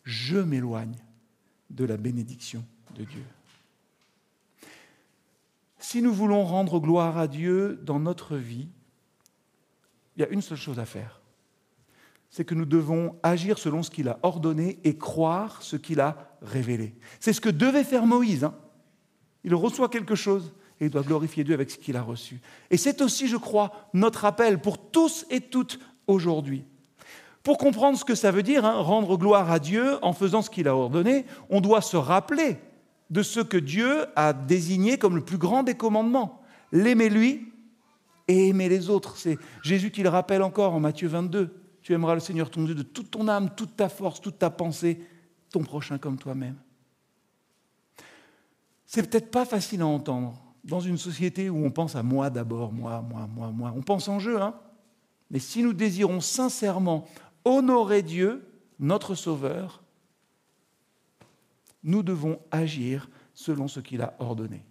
je 0.09 0.37
m'éloigne 0.37 0.95
de 1.69 1.85
la 1.85 1.95
bénédiction 1.95 2.65
de 2.95 3.03
Dieu. 3.03 3.23
Si 5.77 6.01
nous 6.01 6.11
voulons 6.11 6.43
rendre 6.43 6.79
gloire 6.79 7.19
à 7.19 7.27
Dieu 7.27 7.79
dans 7.83 7.99
notre 7.99 8.35
vie, 8.35 8.67
il 10.15 10.21
y 10.21 10.23
a 10.23 10.29
une 10.29 10.41
seule 10.41 10.57
chose 10.57 10.79
à 10.79 10.85
faire. 10.85 11.21
C'est 12.31 12.43
que 12.43 12.55
nous 12.55 12.65
devons 12.65 13.17
agir 13.21 13.59
selon 13.59 13.83
ce 13.83 13.91
qu'il 13.91 14.09
a 14.09 14.19
ordonné 14.23 14.79
et 14.83 14.97
croire 14.97 15.61
ce 15.61 15.75
qu'il 15.75 15.99
a 15.99 16.37
révélé. 16.41 16.95
C'est 17.19 17.33
ce 17.33 17.41
que 17.41 17.49
devait 17.49 17.83
faire 17.83 18.07
Moïse. 18.07 18.43
Hein. 18.43 18.55
Il 19.43 19.53
reçoit 19.53 19.89
quelque 19.89 20.15
chose 20.15 20.53
et 20.79 20.85
il 20.85 20.89
doit 20.89 21.03
glorifier 21.03 21.43
Dieu 21.43 21.53
avec 21.53 21.69
ce 21.69 21.77
qu'il 21.77 21.95
a 21.95 22.01
reçu. 22.01 22.41
Et 22.71 22.77
c'est 22.77 23.01
aussi, 23.01 23.27
je 23.27 23.37
crois, 23.37 23.89
notre 23.93 24.25
appel 24.25 24.59
pour 24.59 24.89
tous 24.89 25.27
et 25.29 25.39
toutes 25.39 25.79
aujourd'hui. 26.07 26.65
Pour 27.49 27.57
comprendre 27.57 27.97
ce 27.97 28.05
que 28.05 28.13
ça 28.13 28.29
veut 28.29 28.43
dire, 28.43 28.63
hein, 28.63 28.79
rendre 28.79 29.17
gloire 29.17 29.49
à 29.49 29.57
Dieu 29.57 29.97
en 30.03 30.13
faisant 30.13 30.43
ce 30.43 30.51
qu'il 30.51 30.67
a 30.67 30.75
ordonné, 30.75 31.25
on 31.49 31.61
doit 31.61 31.81
se 31.81 31.97
rappeler 31.97 32.59
de 33.09 33.23
ce 33.23 33.39
que 33.39 33.57
Dieu 33.57 34.05
a 34.15 34.33
désigné 34.33 34.99
comme 34.99 35.15
le 35.15 35.25
plus 35.25 35.39
grand 35.39 35.63
des 35.63 35.73
commandements. 35.73 36.43
L'aimer 36.71 37.09
lui 37.09 37.51
et 38.27 38.49
aimer 38.49 38.69
les 38.69 38.91
autres. 38.91 39.17
C'est 39.17 39.39
Jésus 39.63 39.89
qui 39.89 40.03
le 40.03 40.09
rappelle 40.09 40.43
encore 40.43 40.75
en 40.75 40.79
Matthieu 40.79 41.07
22. 41.07 41.49
Tu 41.81 41.91
aimeras 41.91 42.13
le 42.13 42.19
Seigneur 42.19 42.51
ton 42.51 42.65
Dieu 42.65 42.75
de 42.75 42.83
toute 42.83 43.09
ton 43.09 43.27
âme, 43.27 43.49
toute 43.55 43.75
ta 43.75 43.89
force, 43.89 44.21
toute 44.21 44.37
ta 44.37 44.51
pensée, 44.51 45.01
ton 45.51 45.63
prochain 45.63 45.97
comme 45.97 46.19
toi-même. 46.19 46.57
C'est 48.85 49.09
peut-être 49.09 49.31
pas 49.31 49.45
facile 49.45 49.81
à 49.81 49.87
entendre 49.87 50.39
dans 50.63 50.81
une 50.81 50.99
société 50.99 51.49
où 51.49 51.65
on 51.65 51.71
pense 51.71 51.95
à 51.95 52.03
moi 52.03 52.29
d'abord, 52.29 52.71
moi, 52.71 53.03
moi, 53.09 53.27
moi, 53.27 53.51
moi. 53.51 53.73
On 53.75 53.81
pense 53.81 54.07
en 54.07 54.19
jeu, 54.19 54.39
hein 54.39 54.53
Mais 55.31 55.39
si 55.39 55.63
nous 55.63 55.73
désirons 55.73 56.21
sincèrement 56.21 57.07
honorer 57.45 58.01
Dieu, 58.01 58.47
notre 58.79 59.15
Sauveur, 59.15 59.83
nous 61.83 62.03
devons 62.03 62.39
agir 62.51 63.09
selon 63.33 63.67
ce 63.67 63.79
qu'il 63.79 64.01
a 64.01 64.15
ordonné. 64.19 64.65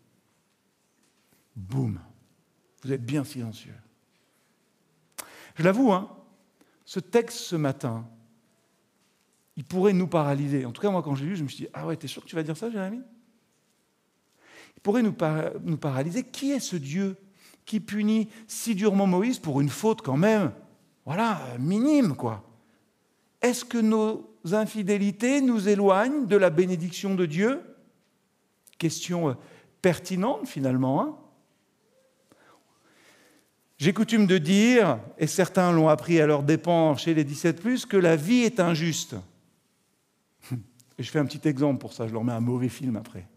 Boum. 1.57 2.01
Vous 2.83 2.93
êtes 2.93 3.05
bien 3.05 3.25
silencieux. 3.25 3.75
Je 5.57 5.63
l'avoue, 5.63 5.93
hein, 5.93 6.11
ce 6.85 7.01
texte 7.01 7.39
ce 7.39 7.57
matin, 7.57 8.07
il 9.57 9.65
pourrait 9.65 9.93
nous 9.93 10.07
paralyser. 10.07 10.65
En 10.65 10.73
tout 10.73 10.81
cas, 10.81 10.91
moi, 10.91 11.03
quand 11.03 11.15
je 11.17 11.25
l'ai 11.25 11.31
lu, 11.31 11.37
je 11.37 11.43
me 11.43 11.49
suis 11.49 11.65
dit 11.65 11.71
Ah 11.73 11.87
ouais, 11.87 11.97
t'es 11.97 12.07
sûr 12.07 12.23
que 12.23 12.29
tu 12.29 12.37
vas 12.37 12.45
dire 12.45 12.57
ça, 12.57 12.71
Jérémie? 12.71 13.03
Il 14.77 14.81
pourrait 14.81 15.03
nous, 15.03 15.17
nous 15.65 15.79
paralyser. 15.79 16.23
Qui 16.23 16.53
est 16.53 16.61
ce 16.61 16.77
Dieu 16.77 17.17
qui 17.65 17.81
punit 17.81 18.29
si 18.47 18.75
durement 18.77 19.07
Moïse 19.07 19.39
pour 19.39 19.61
une 19.61 19.69
faute, 19.69 20.01
quand 20.01 20.17
même, 20.17 20.53
voilà, 21.05 21.41
minime, 21.59 22.15
quoi 22.15 22.48
est-ce 23.41 23.65
que 23.65 23.79
nos 23.79 24.37
infidélités 24.51 25.41
nous 25.41 25.69
éloignent 25.69 26.27
de 26.27 26.37
la 26.37 26.51
bénédiction 26.51 27.15
de 27.15 27.27
Dieu? 27.27 27.61
Question 28.79 29.31
euh, 29.31 29.35
pertinente 29.83 30.47
finalement. 30.47 31.03
Hein. 31.03 31.17
J'ai 33.79 33.93
coutume 33.93 34.27
de 34.27 34.39
dire, 34.39 34.99
et 35.19 35.29
certains 35.29 35.71
l'ont 35.71 35.89
appris 35.89 36.21
à 36.21 36.27
leur 36.27 36.43
dépens 36.43 36.97
chez 36.97 37.15
les 37.15 37.23
17⁇ 37.23 37.65
que 37.87 37.97
la 37.97 38.17
vie 38.17 38.43
est 38.43 38.59
injuste. 38.59 39.15
Et 40.99 41.05
je 41.05 41.11
fais 41.11 41.21
un 41.21 41.27
petit 41.27 41.47
exemple 41.47 41.79
pour 41.79 41.93
ça, 41.93 42.09
je 42.09 42.13
leur 42.13 42.25
mets 42.25 42.33
un 42.33 42.41
mauvais 42.41 42.69
film 42.69 42.97
après. 42.97 43.29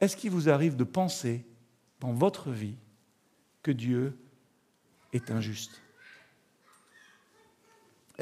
Est-ce 0.00 0.16
qu'il 0.16 0.30
vous 0.30 0.48
arrive 0.48 0.76
de 0.76 0.84
penser 0.84 1.44
dans 2.00 2.12
votre 2.12 2.50
vie 2.50 2.76
que 3.62 3.70
Dieu 3.70 4.18
est 5.12 5.30
injuste? 5.30 5.82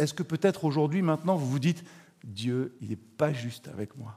Est-ce 0.00 0.14
que 0.14 0.23
peut-être 0.23 0.64
aujourd'hui, 0.64 1.02
maintenant, 1.02 1.37
vous 1.37 1.47
vous 1.47 1.59
dites, 1.59 1.85
Dieu, 2.25 2.75
il 2.80 2.88
n'est 2.88 2.97
pas 2.97 3.35
juste 3.35 3.69
avec 3.69 3.97
moi 3.99 4.16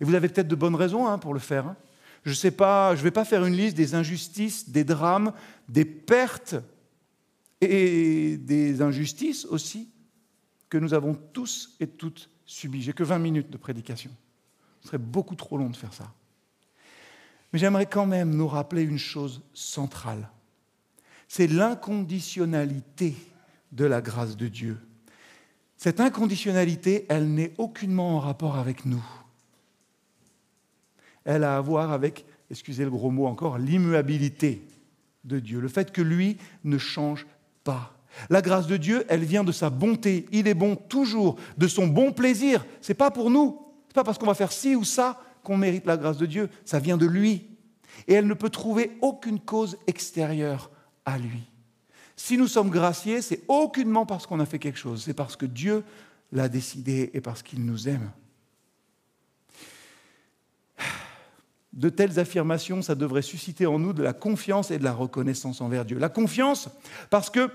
Et 0.00 0.04
vous 0.04 0.14
avez 0.14 0.28
peut-être 0.28 0.48
de 0.48 0.54
bonnes 0.54 0.74
raisons 0.74 1.06
hein, 1.06 1.18
pour 1.18 1.34
le 1.34 1.40
faire. 1.40 1.66
Hein. 1.66 1.76
Je 2.24 2.30
ne 2.30 2.34
sais 2.34 2.50
pas, 2.50 2.94
je 2.94 3.00
ne 3.00 3.04
vais 3.04 3.10
pas 3.10 3.26
faire 3.26 3.44
une 3.44 3.54
liste 3.54 3.76
des 3.76 3.94
injustices, 3.94 4.70
des 4.70 4.82
drames, 4.82 5.34
des 5.68 5.84
pertes 5.84 6.56
et 7.60 8.38
des 8.38 8.80
injustices 8.80 9.44
aussi 9.44 9.90
que 10.70 10.78
nous 10.78 10.94
avons 10.94 11.14
tous 11.14 11.76
et 11.80 11.86
toutes 11.86 12.30
subies. 12.46 12.82
J'ai 12.82 12.94
que 12.94 13.04
20 13.04 13.18
minutes 13.18 13.50
de 13.50 13.58
prédication. 13.58 14.10
Ce 14.80 14.88
serait 14.88 14.98
beaucoup 14.98 15.34
trop 15.34 15.58
long 15.58 15.68
de 15.68 15.76
faire 15.76 15.92
ça. 15.92 16.10
Mais 17.52 17.58
j'aimerais 17.58 17.86
quand 17.86 18.06
même 18.06 18.34
nous 18.34 18.48
rappeler 18.48 18.82
une 18.82 18.98
chose 18.98 19.42
centrale. 19.52 20.30
C'est 21.28 21.46
l'inconditionnalité 21.46 23.14
de 23.70 23.84
la 23.84 24.00
grâce 24.00 24.36
de 24.36 24.48
Dieu. 24.48 24.78
Cette 25.84 26.00
inconditionnalité, 26.00 27.04
elle 27.10 27.34
n'est 27.34 27.52
aucunement 27.58 28.16
en 28.16 28.18
rapport 28.18 28.56
avec 28.56 28.86
nous. 28.86 29.04
Elle 31.26 31.44
a 31.44 31.58
à 31.58 31.60
voir 31.60 31.92
avec, 31.92 32.24
excusez 32.50 32.84
le 32.84 32.90
gros 32.90 33.10
mot 33.10 33.26
encore, 33.26 33.58
l'immuabilité 33.58 34.62
de 35.24 35.38
Dieu, 35.38 35.60
le 35.60 35.68
fait 35.68 35.92
que 35.92 36.00
lui 36.00 36.38
ne 36.64 36.78
change 36.78 37.26
pas. 37.64 37.92
La 38.30 38.40
grâce 38.40 38.66
de 38.66 38.78
Dieu, 38.78 39.04
elle 39.10 39.26
vient 39.26 39.44
de 39.44 39.52
sa 39.52 39.68
bonté. 39.68 40.24
Il 40.32 40.48
est 40.48 40.54
bon 40.54 40.74
toujours, 40.74 41.36
de 41.58 41.68
son 41.68 41.86
bon 41.86 42.12
plaisir. 42.12 42.64
Ce 42.80 42.90
n'est 42.90 42.96
pas 42.96 43.10
pour 43.10 43.28
nous. 43.28 43.60
Ce 43.82 43.90
n'est 43.90 43.94
pas 43.94 44.04
parce 44.04 44.16
qu'on 44.16 44.24
va 44.24 44.32
faire 44.32 44.52
ci 44.52 44.74
ou 44.74 44.84
ça 44.84 45.20
qu'on 45.42 45.58
mérite 45.58 45.84
la 45.84 45.98
grâce 45.98 46.16
de 46.16 46.24
Dieu. 46.24 46.48
Ça 46.64 46.78
vient 46.78 46.96
de 46.96 47.04
lui. 47.04 47.46
Et 48.08 48.14
elle 48.14 48.26
ne 48.26 48.32
peut 48.32 48.48
trouver 48.48 48.96
aucune 49.02 49.38
cause 49.38 49.76
extérieure 49.86 50.70
à 51.04 51.18
lui. 51.18 51.42
Si 52.16 52.38
nous 52.38 52.46
sommes 52.46 52.70
graciés, 52.70 53.22
c'est 53.22 53.42
aucunement 53.48 54.06
parce 54.06 54.26
qu'on 54.26 54.40
a 54.40 54.46
fait 54.46 54.58
quelque 54.58 54.78
chose, 54.78 55.02
c'est 55.04 55.14
parce 55.14 55.36
que 55.36 55.46
Dieu 55.46 55.82
l'a 56.32 56.48
décidé 56.48 57.10
et 57.14 57.20
parce 57.20 57.42
qu'il 57.42 57.64
nous 57.64 57.88
aime. 57.88 58.10
De 61.72 61.88
telles 61.88 62.20
affirmations, 62.20 62.82
ça 62.82 62.94
devrait 62.94 63.22
susciter 63.22 63.66
en 63.66 63.80
nous 63.80 63.92
de 63.92 64.02
la 64.02 64.12
confiance 64.12 64.70
et 64.70 64.78
de 64.78 64.84
la 64.84 64.92
reconnaissance 64.92 65.60
envers 65.60 65.84
Dieu. 65.84 65.98
La 65.98 66.08
confiance, 66.08 66.68
parce 67.10 67.30
que 67.30 67.50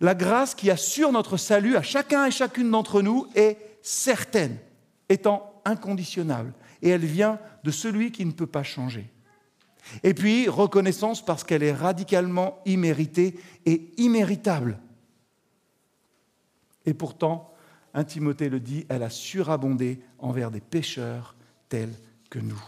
la 0.00 0.14
grâce 0.14 0.54
qui 0.54 0.70
assure 0.70 1.10
notre 1.10 1.38
salut 1.38 1.76
à 1.76 1.82
chacun 1.82 2.26
et 2.26 2.30
chacune 2.30 2.70
d'entre 2.70 3.00
nous 3.00 3.28
est 3.34 3.56
certaine, 3.80 4.58
étant 5.08 5.62
inconditionnable, 5.64 6.52
et 6.82 6.90
elle 6.90 7.04
vient 7.04 7.38
de 7.64 7.70
celui 7.70 8.12
qui 8.12 8.26
ne 8.26 8.32
peut 8.32 8.46
pas 8.46 8.62
changer. 8.62 9.08
Et 10.02 10.14
puis, 10.14 10.48
reconnaissance 10.48 11.24
parce 11.24 11.44
qu'elle 11.44 11.62
est 11.62 11.72
radicalement 11.72 12.60
imméritée 12.64 13.38
et 13.66 13.92
imméritable. 13.96 14.78
Et 16.86 16.94
pourtant, 16.94 17.52
un 17.94 18.04
Timothée 18.04 18.48
le 18.48 18.60
dit, 18.60 18.86
elle 18.88 19.02
a 19.02 19.10
surabondé 19.10 20.00
envers 20.18 20.50
des 20.50 20.60
pécheurs 20.60 21.36
tels 21.68 21.94
que 22.30 22.38
nous. 22.38 22.62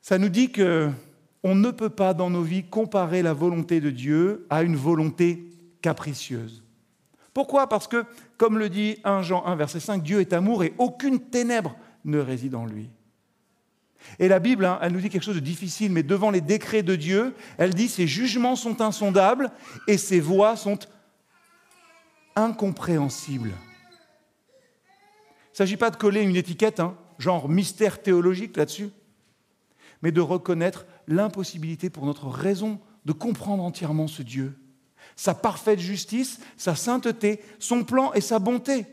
Ça 0.00 0.18
nous 0.18 0.28
dit 0.28 0.50
que 0.50 0.90
on 1.44 1.54
ne 1.54 1.70
peut 1.70 1.90
pas 1.90 2.14
dans 2.14 2.30
nos 2.30 2.42
vies 2.42 2.64
comparer 2.64 3.22
la 3.22 3.32
volonté 3.32 3.80
de 3.80 3.90
Dieu 3.90 4.46
à 4.48 4.62
une 4.62 4.76
volonté 4.76 5.44
capricieuse. 5.80 6.62
Pourquoi? 7.34 7.68
Parce 7.68 7.88
que, 7.88 8.04
comme 8.36 8.58
le 8.58 8.68
dit 8.68 8.98
1 9.04 9.22
Jean 9.22 9.44
1, 9.44 9.56
verset 9.56 9.80
5, 9.80 10.02
Dieu 10.02 10.20
est 10.20 10.32
amour 10.32 10.62
et 10.64 10.74
aucune 10.78 11.18
ténèbre 11.18 11.74
ne 12.04 12.18
réside 12.18 12.54
en 12.54 12.66
lui. 12.66 12.90
Et 14.18 14.28
la 14.28 14.38
Bible, 14.38 14.64
hein, 14.64 14.78
elle 14.82 14.92
nous 14.92 15.00
dit 15.00 15.10
quelque 15.10 15.24
chose 15.24 15.34
de 15.34 15.40
difficile, 15.40 15.92
mais 15.92 16.02
devant 16.02 16.30
les 16.30 16.40
décrets 16.40 16.82
de 16.82 16.96
Dieu, 16.96 17.34
elle 17.58 17.74
dit 17.74 17.88
ses 17.88 18.06
jugements 18.06 18.56
sont 18.56 18.80
insondables 18.80 19.50
et 19.88 19.98
ses 19.98 20.20
voies 20.20 20.56
sont 20.56 20.78
incompréhensibles. 22.36 23.50
Il 23.50 25.52
ne 25.52 25.56
s'agit 25.56 25.76
pas 25.76 25.90
de 25.90 25.96
coller 25.96 26.22
une 26.22 26.36
étiquette, 26.36 26.80
hein, 26.80 26.96
genre 27.18 27.48
mystère 27.48 28.02
théologique 28.02 28.56
là-dessus, 28.56 28.90
mais 30.02 30.12
de 30.12 30.20
reconnaître 30.20 30.86
l'impossibilité 31.06 31.90
pour 31.90 32.06
notre 32.06 32.28
raison 32.28 32.80
de 33.04 33.12
comprendre 33.12 33.62
entièrement 33.62 34.06
ce 34.06 34.22
Dieu, 34.22 34.58
sa 35.16 35.34
parfaite 35.34 35.78
justice, 35.78 36.40
sa 36.56 36.74
sainteté, 36.74 37.40
son 37.58 37.84
plan 37.84 38.12
et 38.12 38.20
sa 38.20 38.38
bonté. 38.38 38.86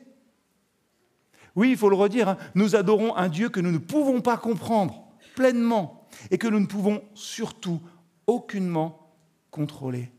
Oui, 1.55 1.71
il 1.71 1.77
faut 1.77 1.89
le 1.89 1.95
redire, 1.95 2.29
hein, 2.29 2.37
nous 2.55 2.75
adorons 2.75 3.15
un 3.15 3.27
Dieu 3.27 3.49
que 3.49 3.59
nous 3.59 3.71
ne 3.71 3.77
pouvons 3.77 4.21
pas 4.21 4.37
comprendre 4.37 5.07
pleinement 5.35 6.07
et 6.31 6.37
que 6.37 6.47
nous 6.47 6.59
ne 6.59 6.65
pouvons 6.65 7.01
surtout 7.13 7.81
aucunement 8.27 9.13
contrôler. 9.51 10.11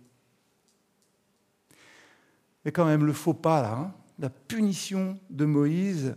Mais 2.65 2.73
quand 2.73 2.85
même, 2.85 3.05
le 3.05 3.13
faux 3.13 3.35
pas, 3.35 3.63
là, 3.63 3.73
hein, 3.73 3.95
la 4.19 4.31
punition 4.31 5.19
de 5.31 5.45
Moïse 5.45 6.15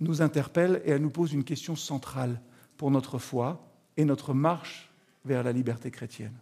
nous 0.00 0.22
interpelle 0.22 0.82
et 0.84 0.90
elle 0.90 1.02
nous 1.02 1.10
pose 1.10 1.32
une 1.32 1.44
question 1.44 1.76
centrale 1.76 2.40
pour 2.76 2.90
notre 2.90 3.18
foi 3.18 3.66
et 3.96 4.04
notre 4.04 4.34
marche 4.34 4.90
vers 5.24 5.42
la 5.42 5.52
liberté 5.52 5.90
chrétienne. 5.90 6.36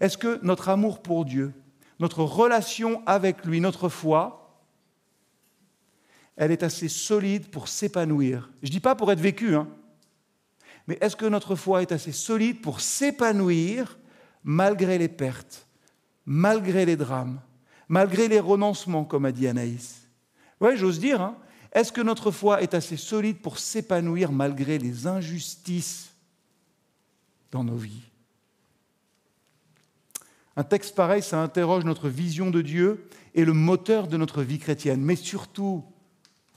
Est-ce 0.00 0.16
que 0.16 0.38
notre 0.42 0.68
amour 0.68 1.02
pour 1.02 1.24
Dieu, 1.24 1.52
notre 1.98 2.22
relation 2.22 3.02
avec 3.06 3.44
lui, 3.44 3.60
notre 3.60 3.88
foi, 3.88 4.39
elle 6.40 6.52
est 6.52 6.62
assez 6.62 6.88
solide 6.88 7.48
pour 7.48 7.68
s'épanouir. 7.68 8.50
Je 8.62 8.68
ne 8.68 8.72
dis 8.72 8.80
pas 8.80 8.94
pour 8.94 9.12
être 9.12 9.20
vécue, 9.20 9.54
hein. 9.54 9.68
mais 10.86 10.96
est-ce 11.02 11.14
que 11.14 11.26
notre 11.26 11.54
foi 11.54 11.82
est 11.82 11.92
assez 11.92 12.12
solide 12.12 12.62
pour 12.62 12.80
s'épanouir 12.80 13.98
malgré 14.42 14.96
les 14.96 15.08
pertes, 15.08 15.66
malgré 16.24 16.86
les 16.86 16.96
drames, 16.96 17.42
malgré 17.88 18.26
les 18.26 18.40
renoncements, 18.40 19.04
comme 19.04 19.26
a 19.26 19.32
dit 19.32 19.48
Anaïs? 19.48 20.08
Oui, 20.62 20.78
j'ose 20.78 20.98
dire. 20.98 21.20
Hein. 21.20 21.36
est-ce 21.72 21.92
que 21.92 22.00
notre 22.00 22.30
foi 22.30 22.62
est 22.62 22.72
assez 22.72 22.96
solide 22.96 23.42
pour 23.42 23.58
s'épanouir 23.58 24.32
malgré 24.32 24.78
les 24.78 25.06
injustices 25.06 26.10
dans 27.52 27.64
nos 27.64 27.76
vies? 27.76 28.08
Un 30.56 30.64
texte 30.64 30.94
pareil, 30.94 31.22
ça 31.22 31.42
interroge 31.42 31.84
notre 31.84 32.08
vision 32.08 32.50
de 32.50 32.62
Dieu 32.62 33.10
et 33.34 33.44
le 33.44 33.52
moteur 33.52 34.08
de 34.08 34.16
notre 34.16 34.42
vie 34.42 34.58
chrétienne, 34.58 35.02
mais 35.02 35.16
surtout, 35.16 35.84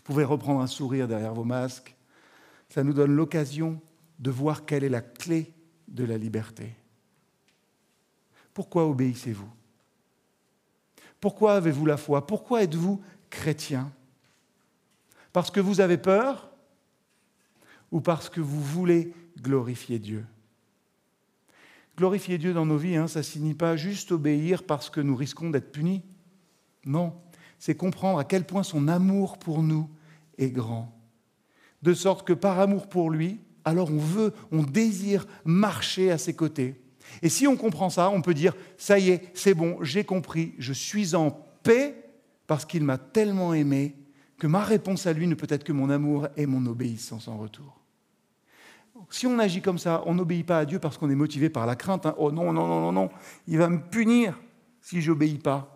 pouvez 0.03 0.23
reprendre 0.23 0.61
un 0.61 0.67
sourire 0.67 1.07
derrière 1.07 1.33
vos 1.33 1.43
masques. 1.43 1.95
Ça 2.69 2.83
nous 2.83 2.93
donne 2.93 3.15
l'occasion 3.15 3.81
de 4.19 4.31
voir 4.31 4.65
quelle 4.65 4.83
est 4.83 4.89
la 4.89 5.01
clé 5.01 5.53
de 5.87 6.03
la 6.03 6.17
liberté. 6.17 6.75
Pourquoi 8.53 8.85
obéissez-vous? 8.85 9.49
Pourquoi 11.19 11.55
avez-vous 11.55 11.85
la 11.85 11.97
foi? 11.97 12.27
Pourquoi 12.27 12.63
êtes-vous 12.63 13.01
chrétien? 13.29 13.91
Parce 15.31 15.49
que 15.49 15.59
vous 15.59 15.81
avez 15.81 15.97
peur 15.97 16.51
ou 17.91 18.01
parce 18.01 18.29
que 18.29 18.41
vous 18.41 18.61
voulez 18.61 19.13
glorifier 19.41 19.99
Dieu? 19.99 20.25
Glorifier 21.97 22.37
Dieu 22.37 22.53
dans 22.53 22.65
nos 22.65 22.77
vies, 22.77 22.95
hein, 22.95 23.07
ça 23.07 23.19
ne 23.19 23.23
signifie 23.23 23.55
pas 23.55 23.77
juste 23.77 24.11
obéir 24.11 24.63
parce 24.63 24.89
que 24.89 24.99
nous 24.99 25.15
risquons 25.15 25.49
d'être 25.49 25.71
punis. 25.71 26.03
Non, 26.85 27.13
c'est 27.63 27.75
comprendre 27.75 28.19
à 28.19 28.25
quel 28.25 28.43
point 28.43 28.61
son 28.61 28.89
amour 28.89 29.37
pour 29.37 29.63
nous 29.63 29.89
est 30.37 30.49
grand. 30.49 30.93
De 31.81 31.93
sorte 31.93 32.27
que 32.27 32.33
par 32.33 32.59
amour 32.59 32.89
pour 32.89 33.09
lui, 33.09 33.39
alors 33.63 33.89
on 33.89 33.99
veut, 33.99 34.33
on 34.51 34.63
désire 34.63 35.25
marcher 35.45 36.11
à 36.11 36.17
ses 36.17 36.33
côtés. 36.33 36.75
Et 37.21 37.29
si 37.29 37.47
on 37.47 37.55
comprend 37.55 37.89
ça, 37.89 38.09
on 38.09 38.21
peut 38.21 38.33
dire, 38.33 38.53
ça 38.75 38.99
y 38.99 39.11
est, 39.11 39.31
c'est 39.33 39.53
bon, 39.53 39.77
j'ai 39.81 40.03
compris, 40.03 40.55
je 40.59 40.73
suis 40.73 41.15
en 41.15 41.31
paix 41.31 41.95
parce 42.47 42.65
qu'il 42.65 42.83
m'a 42.83 42.97
tellement 42.97 43.53
aimé 43.53 43.95
que 44.37 44.47
ma 44.47 44.65
réponse 44.65 45.07
à 45.07 45.13
lui 45.13 45.25
ne 45.25 45.35
peut 45.35 45.47
être 45.47 45.63
que 45.63 45.71
mon 45.71 45.89
amour 45.89 46.27
et 46.35 46.45
mon 46.45 46.65
obéissance 46.65 47.29
en 47.29 47.37
retour. 47.37 47.79
Si 49.09 49.25
on 49.25 49.39
agit 49.39 49.61
comme 49.61 49.77
ça, 49.77 50.03
on 50.05 50.15
n'obéit 50.15 50.45
pas 50.45 50.59
à 50.59 50.65
Dieu 50.65 50.79
parce 50.79 50.97
qu'on 50.97 51.09
est 51.09 51.15
motivé 51.15 51.47
par 51.49 51.65
la 51.65 51.77
crainte. 51.77 52.07
Hein. 52.07 52.15
Oh 52.17 52.29
non, 52.29 52.51
non, 52.51 52.67
non, 52.67 52.81
non, 52.81 52.91
non, 52.91 53.09
il 53.47 53.57
va 53.57 53.69
me 53.69 53.79
punir 53.79 54.37
si 54.81 55.01
j'obéis 55.01 55.37
pas. 55.37 55.72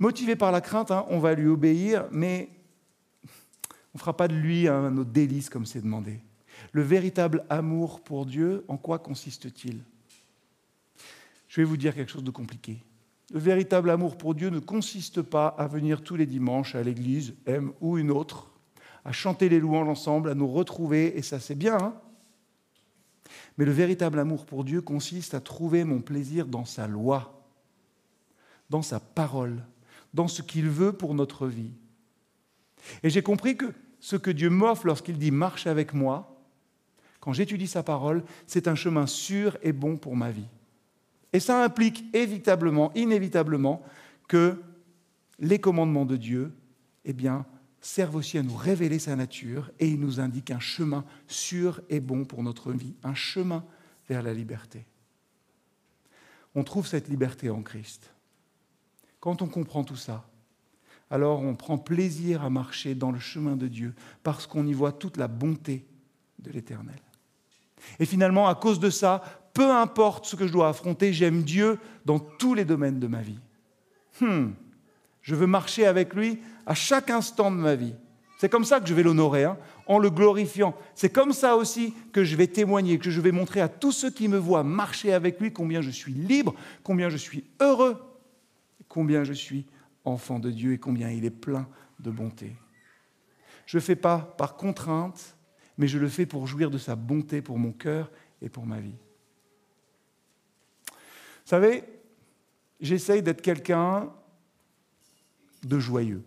Motivé 0.00 0.34
par 0.34 0.50
la 0.50 0.62
crainte, 0.62 0.90
hein, 0.90 1.04
on 1.10 1.18
va 1.18 1.34
lui 1.34 1.46
obéir, 1.46 2.08
mais 2.10 2.48
on 3.92 3.96
ne 3.96 3.98
fera 3.98 4.16
pas 4.16 4.28
de 4.28 4.34
lui 4.34 4.66
un 4.66 4.96
autre 4.96 5.10
délice 5.10 5.50
comme 5.50 5.66
c'est 5.66 5.82
demandé. 5.82 6.20
Le 6.72 6.80
véritable 6.80 7.44
amour 7.50 8.00
pour 8.00 8.24
Dieu, 8.24 8.64
en 8.68 8.78
quoi 8.78 8.98
consiste-t-il? 8.98 9.82
Je 11.48 11.60
vais 11.60 11.64
vous 11.64 11.76
dire 11.76 11.94
quelque 11.94 12.10
chose 12.10 12.24
de 12.24 12.30
compliqué. 12.30 12.78
Le 13.30 13.40
véritable 13.40 13.90
amour 13.90 14.16
pour 14.16 14.34
Dieu 14.34 14.48
ne 14.48 14.58
consiste 14.58 15.20
pas 15.20 15.48
à 15.48 15.66
venir 15.66 16.02
tous 16.02 16.16
les 16.16 16.26
dimanches 16.26 16.74
à 16.74 16.82
l'église, 16.82 17.34
M 17.44 17.72
ou 17.82 17.98
une 17.98 18.10
autre, 18.10 18.50
à 19.04 19.12
chanter 19.12 19.50
les 19.50 19.60
louanges 19.60 19.88
ensemble, 19.88 20.30
à 20.30 20.34
nous 20.34 20.48
retrouver, 20.48 21.18
et 21.18 21.22
ça 21.22 21.40
c'est 21.40 21.54
bien. 21.54 21.76
Hein 21.76 21.94
Mais 23.58 23.66
le 23.66 23.72
véritable 23.72 24.18
amour 24.18 24.46
pour 24.46 24.64
Dieu 24.64 24.80
consiste 24.80 25.34
à 25.34 25.40
trouver 25.40 25.84
mon 25.84 26.00
plaisir 26.00 26.46
dans 26.46 26.64
sa 26.64 26.86
loi, 26.86 27.44
dans 28.70 28.82
sa 28.82 28.98
parole, 28.98 29.62
dans 30.14 30.28
ce 30.28 30.42
qu'il 30.42 30.68
veut 30.68 30.92
pour 30.92 31.14
notre 31.14 31.46
vie. 31.46 31.72
Et 33.02 33.10
j'ai 33.10 33.22
compris 33.22 33.56
que 33.56 33.66
ce 34.00 34.16
que 34.16 34.30
Dieu 34.30 34.50
m'offre 34.50 34.86
lorsqu'il 34.86 35.18
dit 35.18 35.30
marche 35.30 35.66
avec 35.66 35.92
moi, 35.92 36.40
quand 37.20 37.32
j'étudie 37.32 37.66
sa 37.66 37.82
parole, 37.82 38.24
c'est 38.46 38.66
un 38.66 38.74
chemin 38.74 39.06
sûr 39.06 39.58
et 39.62 39.72
bon 39.72 39.98
pour 39.98 40.16
ma 40.16 40.30
vie. 40.30 40.48
Et 41.32 41.40
ça 41.40 41.62
implique 41.62 42.04
évitablement, 42.14 42.92
inévitablement, 42.94 43.82
que 44.26 44.60
les 45.38 45.58
commandements 45.58 46.06
de 46.06 46.16
Dieu, 46.16 46.52
eh 47.04 47.12
bien, 47.12 47.46
servent 47.80 48.16
aussi 48.16 48.38
à 48.38 48.42
nous 48.42 48.56
révéler 48.56 48.98
sa 48.98 49.16
nature 49.16 49.70
et 49.78 49.88
il 49.88 50.00
nous 50.00 50.20
indique 50.20 50.50
un 50.50 50.60
chemin 50.60 51.04
sûr 51.26 51.80
et 51.88 52.00
bon 52.00 52.24
pour 52.24 52.42
notre 52.42 52.72
vie, 52.72 52.94
un 53.02 53.14
chemin 53.14 53.64
vers 54.08 54.22
la 54.22 54.34
liberté. 54.34 54.86
On 56.54 56.64
trouve 56.64 56.86
cette 56.86 57.08
liberté 57.08 57.48
en 57.48 57.62
Christ. 57.62 58.12
Quand 59.20 59.42
on 59.42 59.46
comprend 59.46 59.84
tout 59.84 59.96
ça, 59.96 60.24
alors 61.10 61.42
on 61.42 61.54
prend 61.54 61.76
plaisir 61.76 62.42
à 62.42 62.50
marcher 62.50 62.94
dans 62.94 63.10
le 63.10 63.18
chemin 63.18 63.56
de 63.56 63.68
Dieu 63.68 63.94
parce 64.22 64.46
qu'on 64.46 64.66
y 64.66 64.72
voit 64.72 64.92
toute 64.92 65.16
la 65.16 65.28
bonté 65.28 65.84
de 66.38 66.50
l'Éternel. 66.50 67.00
Et 67.98 68.06
finalement, 68.06 68.48
à 68.48 68.54
cause 68.54 68.80
de 68.80 68.90
ça, 68.90 69.22
peu 69.52 69.70
importe 69.70 70.26
ce 70.26 70.36
que 70.36 70.46
je 70.46 70.52
dois 70.52 70.68
affronter, 70.68 71.12
j'aime 71.12 71.42
Dieu 71.42 71.78
dans 72.04 72.18
tous 72.18 72.54
les 72.54 72.64
domaines 72.64 73.00
de 73.00 73.06
ma 73.06 73.20
vie. 73.20 73.38
Hmm. 74.20 74.50
Je 75.22 75.34
veux 75.34 75.46
marcher 75.46 75.86
avec 75.86 76.14
lui 76.14 76.38
à 76.66 76.74
chaque 76.74 77.10
instant 77.10 77.50
de 77.50 77.56
ma 77.56 77.74
vie. 77.74 77.94
C'est 78.38 78.48
comme 78.48 78.64
ça 78.64 78.80
que 78.80 78.88
je 78.88 78.94
vais 78.94 79.02
l'honorer, 79.02 79.44
hein, 79.44 79.58
en 79.86 79.98
le 79.98 80.08
glorifiant. 80.08 80.74
C'est 80.94 81.10
comme 81.10 81.32
ça 81.32 81.56
aussi 81.56 81.92
que 82.12 82.24
je 82.24 82.36
vais 82.36 82.46
témoigner, 82.46 82.98
que 82.98 83.10
je 83.10 83.20
vais 83.20 83.32
montrer 83.32 83.60
à 83.60 83.68
tous 83.68 83.92
ceux 83.92 84.10
qui 84.10 84.28
me 84.28 84.38
voient 84.38 84.62
marcher 84.62 85.12
avec 85.12 85.40
lui 85.40 85.52
combien 85.52 85.82
je 85.82 85.90
suis 85.90 86.12
libre, 86.12 86.54
combien 86.82 87.10
je 87.10 87.18
suis 87.18 87.44
heureux, 87.60 88.00
combien 88.90 89.24
je 89.24 89.32
suis 89.32 89.64
enfant 90.04 90.38
de 90.38 90.50
Dieu 90.50 90.74
et 90.74 90.78
combien 90.78 91.08
il 91.10 91.24
est 91.24 91.30
plein 91.30 91.66
de 92.00 92.10
bonté. 92.10 92.56
Je 93.64 93.78
ne 93.78 93.80
fais 93.80 93.96
pas 93.96 94.18
par 94.36 94.56
contrainte, 94.56 95.36
mais 95.78 95.86
je 95.86 95.98
le 95.98 96.08
fais 96.08 96.26
pour 96.26 96.46
jouir 96.46 96.70
de 96.70 96.76
sa 96.76 96.96
bonté 96.96 97.40
pour 97.40 97.56
mon 97.56 97.72
cœur 97.72 98.10
et 98.42 98.50
pour 98.50 98.66
ma 98.66 98.80
vie. 98.80 98.96
Vous 100.88 101.56
savez, 101.56 101.84
j'essaye 102.80 103.22
d'être 103.22 103.42
quelqu'un 103.42 104.12
de 105.62 105.78
joyeux, 105.78 106.24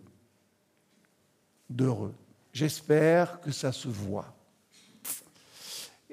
d'heureux. 1.68 2.14
J'espère 2.52 3.40
que 3.40 3.50
ça 3.50 3.72
se 3.72 3.88
voit. 3.88 4.34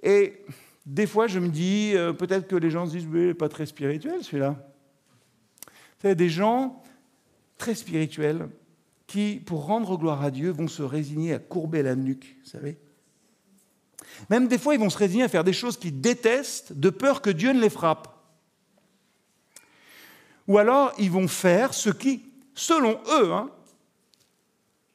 Et 0.04 0.44
des 0.86 1.08
fois, 1.08 1.28
je 1.28 1.40
me 1.40 1.50
dis, 1.50 1.94
euh, 1.96 2.12
peut-être 2.12 2.48
que 2.48 2.56
les 2.56 2.72
gens 2.72 2.88
se 2.88 2.92
disent, 2.92 3.08
mais 3.08 3.34
pas 3.34 3.48
très 3.48 3.68
spirituel 3.68 4.24
celui-là. 4.24 4.71
Savez, 6.02 6.16
des 6.16 6.30
gens 6.30 6.82
très 7.60 7.76
spirituels 7.76 8.50
qui, 9.06 9.36
pour 9.46 9.66
rendre 9.66 9.98
gloire 9.98 10.24
à 10.24 10.32
Dieu, 10.32 10.50
vont 10.50 10.68
se 10.68 10.82
résigner 10.82 11.34
à 11.34 11.40
courber 11.40 11.84
la 11.84 11.96
nuque, 11.96 12.38
vous 12.44 12.50
savez. 12.50 12.80
Même 14.30 14.48
des 14.48 14.58
fois, 14.58 14.74
ils 14.74 14.80
vont 14.80 14.90
se 14.90 14.98
résigner 14.98 15.24
à 15.24 15.30
faire 15.30 15.44
des 15.44 15.54
choses 15.54 15.78
qu'ils 15.78 16.02
détestent 16.02 16.74
de 16.74 16.90
peur 16.90 17.22
que 17.22 17.30
Dieu 17.30 17.54
ne 17.54 17.62
les 17.62 17.70
frappe. 17.70 18.08
Ou 20.48 20.58
alors, 20.58 20.92
ils 20.98 21.12
vont 21.12 21.28
faire 21.28 21.74
ce 21.76 21.92
qui, 21.92 22.26
selon 22.56 23.00
eux, 23.20 23.32
hein, 23.32 23.52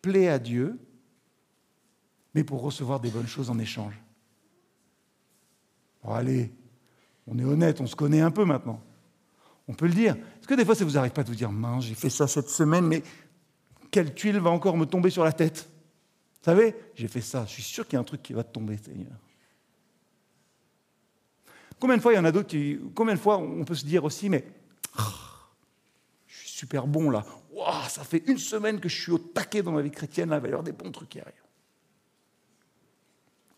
plaît 0.03 0.29
à 0.29 0.41
Dieu, 0.41 0.77
mais 2.35 2.43
pour 2.43 2.63
recevoir 2.63 2.99
des 2.99 3.11
bonnes 3.11 3.29
choses 3.29 3.49
en 3.49 3.61
échange. 3.61 3.95
Bon, 6.03 6.13
allez, 6.13 6.53
on 7.29 7.39
est 7.39 7.45
honnête, 7.45 7.81
on 7.81 7.87
se 7.87 7.97
connaît 7.97 8.21
un 8.21 8.33
peu 8.33 8.45
maintenant. 8.45 8.81
On 9.69 9.75
peut 9.75 9.87
le 9.87 9.95
dire. 9.95 10.17
Est-ce 10.47 10.55
que 10.55 10.61
des 10.61 10.65
fois, 10.65 10.77
ça 10.77 10.85
vous 10.85 10.97
arrive 10.97 11.11
pas 11.11 11.25
de 11.25 11.29
vous 11.29 11.35
dire, 11.35 11.51
mince, 11.51 11.87
j'ai 11.87 11.97
fait 11.97 12.09
ça 12.09 12.29
cette 12.29 12.49
semaine, 12.49 12.87
mais 12.87 13.03
quelle 13.91 14.15
tuile 14.15 14.39
va 14.39 14.51
encore 14.51 14.77
me 14.77 14.87
tomber 14.87 15.11
sur 15.11 15.25
la 15.25 15.33
tête? 15.33 15.69
Vous 16.39 16.45
savez, 16.45 16.77
j'ai 16.95 17.09
fait 17.09 17.21
ça, 17.21 17.45
je 17.47 17.51
suis 17.51 17.65
sûr 17.65 17.85
qu'il 17.85 17.95
y 17.95 17.97
a 17.97 18.01
un 18.01 18.05
truc 18.05 18.23
qui 18.23 18.33
va 18.33 18.45
tomber, 18.45 18.77
Seigneur. 18.77 19.11
Combien 21.81 21.97
de 21.97 22.01
fois 22.01 22.13
il 22.13 22.15
y 22.15 22.19
en 22.21 22.25
a 22.25 22.31
d'autres 22.31 22.47
qui. 22.47 22.79
Combien 22.95 23.17
de 23.17 23.19
fois 23.19 23.39
on 23.39 23.65
peut 23.65 23.75
se 23.75 23.85
dire 23.85 24.05
aussi, 24.05 24.29
mais 24.29 24.47
je 26.29 26.39
suis 26.39 26.51
super 26.51 26.87
bon 26.87 27.11
là. 27.11 27.27
ça 27.89 28.05
fait 28.05 28.23
une 28.29 28.39
semaine 28.39 28.79
que 28.79 28.89
je 28.89 29.03
suis 29.03 29.11
au 29.11 29.19
taquet 29.19 29.65
dans 29.65 29.73
ma 29.73 29.83
vie 29.83 29.91
chrétienne, 29.91 30.29
là, 30.29 30.37
il 30.37 30.43
va 30.43 30.47
y 30.47 30.51
avoir 30.53 30.63
des 30.63 30.71
bons 30.71 30.93
trucs 30.93 31.09
qui 31.09 31.19
arrivent. 31.19 31.35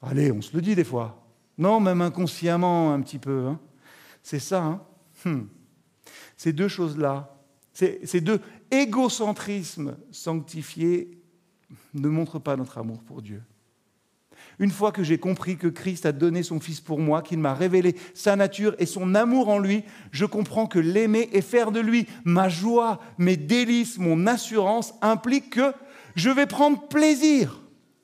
Allez, 0.00 0.32
on 0.32 0.40
se 0.40 0.56
le 0.56 0.62
dit 0.62 0.74
des 0.74 0.84
fois. 0.84 1.22
Non, 1.58 1.80
même 1.80 2.00
inconsciemment 2.00 2.94
un 2.94 3.02
petit 3.02 3.18
peu. 3.18 3.48
Hein. 3.48 3.60
C'est 4.22 4.38
ça. 4.38 4.62
Hein 4.62 4.82
hmm. 5.26 5.57
Ces 6.38 6.54
deux 6.54 6.68
choses-là, 6.68 7.36
ces 7.74 8.20
deux 8.20 8.40
égocentrismes 8.70 9.96
sanctifiés 10.10 11.20
ne 11.94 12.08
montrent 12.08 12.38
pas 12.38 12.56
notre 12.56 12.78
amour 12.78 13.02
pour 13.02 13.20
Dieu. 13.20 13.42
Une 14.60 14.70
fois 14.70 14.92
que 14.92 15.02
j'ai 15.02 15.18
compris 15.18 15.56
que 15.56 15.66
Christ 15.66 16.06
a 16.06 16.12
donné 16.12 16.44
son 16.44 16.60
Fils 16.60 16.80
pour 16.80 17.00
moi, 17.00 17.22
qu'il 17.22 17.40
m'a 17.40 17.54
révélé 17.54 17.96
sa 18.14 18.36
nature 18.36 18.76
et 18.78 18.86
son 18.86 19.16
amour 19.16 19.48
en 19.48 19.58
lui, 19.58 19.82
je 20.12 20.24
comprends 20.24 20.66
que 20.66 20.78
l'aimer 20.78 21.28
et 21.32 21.42
faire 21.42 21.72
de 21.72 21.80
lui 21.80 22.06
ma 22.24 22.48
joie, 22.48 23.00
mes 23.18 23.36
délices, 23.36 23.98
mon 23.98 24.26
assurance 24.28 24.94
implique 25.02 25.50
que 25.50 25.72
je 26.14 26.30
vais 26.30 26.46
prendre 26.46 26.86
plaisir 26.86 27.60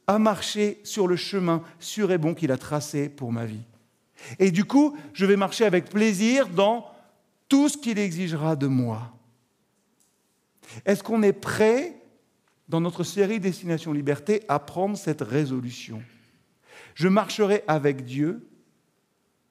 à 0.08 0.18
marcher 0.18 0.80
sur 0.82 1.06
le 1.06 1.16
chemin 1.16 1.62
sûr 1.78 2.10
et 2.10 2.18
bon 2.18 2.34
qu'il 2.34 2.50
a 2.50 2.58
tracé 2.58 3.08
pour 3.08 3.32
ma 3.32 3.46
vie. 3.46 3.64
Et 4.40 4.50
du 4.50 4.64
coup, 4.64 4.96
je 5.12 5.24
vais 5.24 5.36
marcher 5.36 5.64
avec 5.64 5.88
plaisir 5.88 6.48
dans 6.48 6.93
tout 7.48 7.68
ce 7.68 7.76
qu'il 7.76 7.98
exigera 7.98 8.56
de 8.56 8.66
moi. 8.66 9.12
Est-ce 10.84 11.02
qu'on 11.02 11.22
est 11.22 11.32
prêt, 11.32 12.00
dans 12.68 12.80
notre 12.80 13.04
série 13.04 13.40
Destination 13.40 13.92
Liberté, 13.92 14.42
à 14.48 14.58
prendre 14.58 14.96
cette 14.96 15.20
résolution? 15.20 16.02
Je 16.94 17.08
marcherai 17.08 17.62
avec 17.66 18.04
Dieu, 18.04 18.48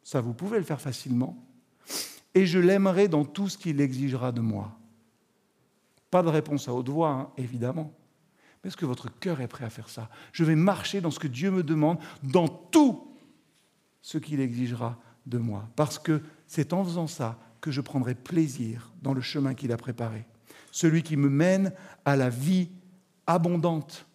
ça 0.04 0.22
vous 0.22 0.34
pouvez 0.34 0.58
le 0.58 0.64
faire 0.64 0.82
facilement, 0.82 1.38
et 2.34 2.46
je 2.46 2.60
l'aimerai 2.60 3.08
dans 3.08 3.26
tout 3.26 3.50
ce 3.50 3.58
qu'il 3.58 3.80
exigera 3.80 4.32
de 4.32 4.42
moi. 4.42 4.78
Pas 6.10 6.24
de 6.24 6.30
réponse 6.30 6.68
à 6.68 6.74
haute 6.74 6.90
voix, 6.90 7.10
hein, 7.10 7.30
évidemment. 7.38 7.94
Mais 8.64 8.70
est-ce 8.70 8.78
que 8.78 8.86
votre 8.86 9.10
cœur 9.20 9.42
est 9.42 9.48
prêt 9.48 9.66
à 9.66 9.70
faire 9.70 9.90
ça? 9.90 10.10
Je 10.32 10.44
vais 10.44 10.56
marcher 10.56 11.02
dans 11.02 11.12
ce 11.12 11.20
que 11.20 11.28
Dieu 11.28 11.52
me 11.52 11.64
demande, 11.64 12.00
dans 12.24 12.48
tout 12.48 13.16
ce 14.02 14.18
qu'il 14.18 14.40
exigera 14.40 14.98
de 15.26 15.38
moi. 15.38 15.68
Parce 15.76 16.00
que 16.00 16.22
c'est 16.48 16.74
en 16.74 16.84
faisant 16.84 17.08
ça 17.08 17.40
que 17.64 17.72
je 17.72 17.80
prendrai 17.80 18.14
plaisir 18.14 18.92
dans 19.02 19.14
le 19.14 19.22
chemin 19.22 19.54
qu'il 19.54 19.72
a 19.72 19.78
préparé. 19.78 20.26
Celui 20.70 21.02
qui 21.02 21.16
me 21.16 21.30
mène 21.30 21.72
à 22.04 22.18
la 22.18 22.30
vie 22.30 22.68
abondante 23.26 24.06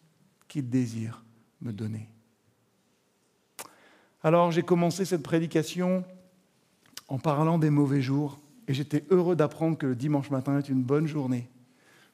qu'il 0.49 0.69
désire 0.69 1.25
me 1.63 1.73
donner. 1.73 2.11
Alors 4.23 4.51
j'ai 4.51 4.63
commencé 4.63 5.07
cette 5.07 5.23
prédication 5.23 6.05
en 7.09 7.19
parlant 7.19 7.59
des 7.59 7.71
mauvais 7.71 8.03
jours 8.03 8.39
et 8.67 8.75
j'étais 8.75 9.07
heureux 9.09 9.35
d'apprendre 9.35 9.79
que 9.79 9.87
le 9.87 9.97
dimanche 9.97 10.29
matin 10.29 10.59
est 10.59 10.69
une 10.69 10.83
bonne 10.83 11.07
journée 11.07 11.49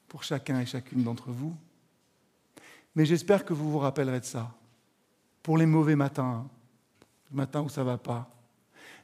pour 0.07 0.23
chacun 0.23 0.61
et 0.61 0.65
chacune 0.65 1.03
d'entre 1.03 1.31
vous. 1.31 1.53
Mais 2.95 3.05
j'espère 3.05 3.43
que 3.43 3.53
vous 3.53 3.69
vous 3.69 3.79
rappellerez 3.79 4.21
de 4.21 4.25
ça. 4.25 4.55
Pour 5.43 5.57
les 5.57 5.65
mauvais 5.65 5.97
matins, 5.97 6.47
le 7.29 7.35
matin 7.35 7.61
où 7.61 7.67
ça 7.67 7.81
ne 7.81 7.87
va 7.87 7.97
pas, 7.97 8.34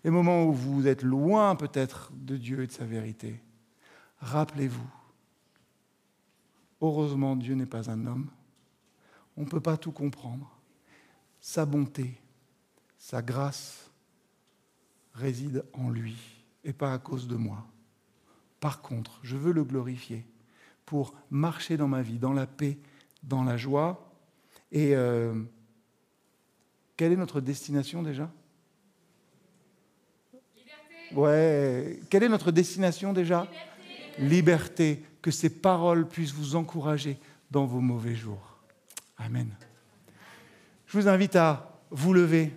les 0.03 0.09
moments 0.09 0.45
où 0.45 0.53
vous 0.53 0.87
êtes 0.87 1.03
loin 1.03 1.55
peut-être 1.55 2.11
de 2.13 2.37
Dieu 2.37 2.63
et 2.63 2.67
de 2.67 2.71
sa 2.71 2.85
vérité, 2.85 3.41
rappelez-vous. 4.19 4.89
Heureusement, 6.81 7.35
Dieu 7.35 7.53
n'est 7.53 7.65
pas 7.65 7.91
un 7.91 8.05
homme. 8.07 8.29
On 9.37 9.41
ne 9.41 9.49
peut 9.49 9.61
pas 9.61 9.77
tout 9.77 9.91
comprendre. 9.91 10.59
Sa 11.39 11.65
bonté, 11.65 12.19
sa 12.97 13.21
grâce 13.21 13.91
réside 15.13 15.63
en 15.73 15.89
lui 15.89 16.17
et 16.63 16.73
pas 16.73 16.93
à 16.93 16.99
cause 16.99 17.27
de 17.27 17.35
moi. 17.35 17.65
Par 18.59 18.81
contre, 18.81 19.19
je 19.23 19.37
veux 19.37 19.51
le 19.51 19.63
glorifier 19.63 20.25
pour 20.85 21.13
marcher 21.29 21.77
dans 21.77 21.87
ma 21.87 22.01
vie, 22.01 22.19
dans 22.19 22.33
la 22.33 22.47
paix 22.47 22.79
dans 23.23 23.43
la 23.43 23.57
joie. 23.57 24.11
Et 24.71 24.95
euh, 24.95 25.33
quelle 26.97 27.11
est 27.11 27.17
notre 27.17 27.41
destination 27.41 28.03
déjà? 28.03 28.31
Ouais. 31.15 31.99
Quelle 32.09 32.23
est 32.23 32.29
notre 32.29 32.51
destination 32.51 33.13
déjà? 33.13 33.47
Liberté. 34.17 35.03
Que 35.21 35.31
ces 35.31 35.49
paroles 35.49 36.07
puissent 36.07 36.33
vous 36.33 36.55
encourager 36.55 37.17
dans 37.51 37.65
vos 37.65 37.79
mauvais 37.79 38.15
jours. 38.15 38.57
Amen. 39.17 39.49
Je 40.87 40.97
vous 40.97 41.07
invite 41.07 41.35
à 41.35 41.79
vous 41.91 42.13
lever. 42.13 42.51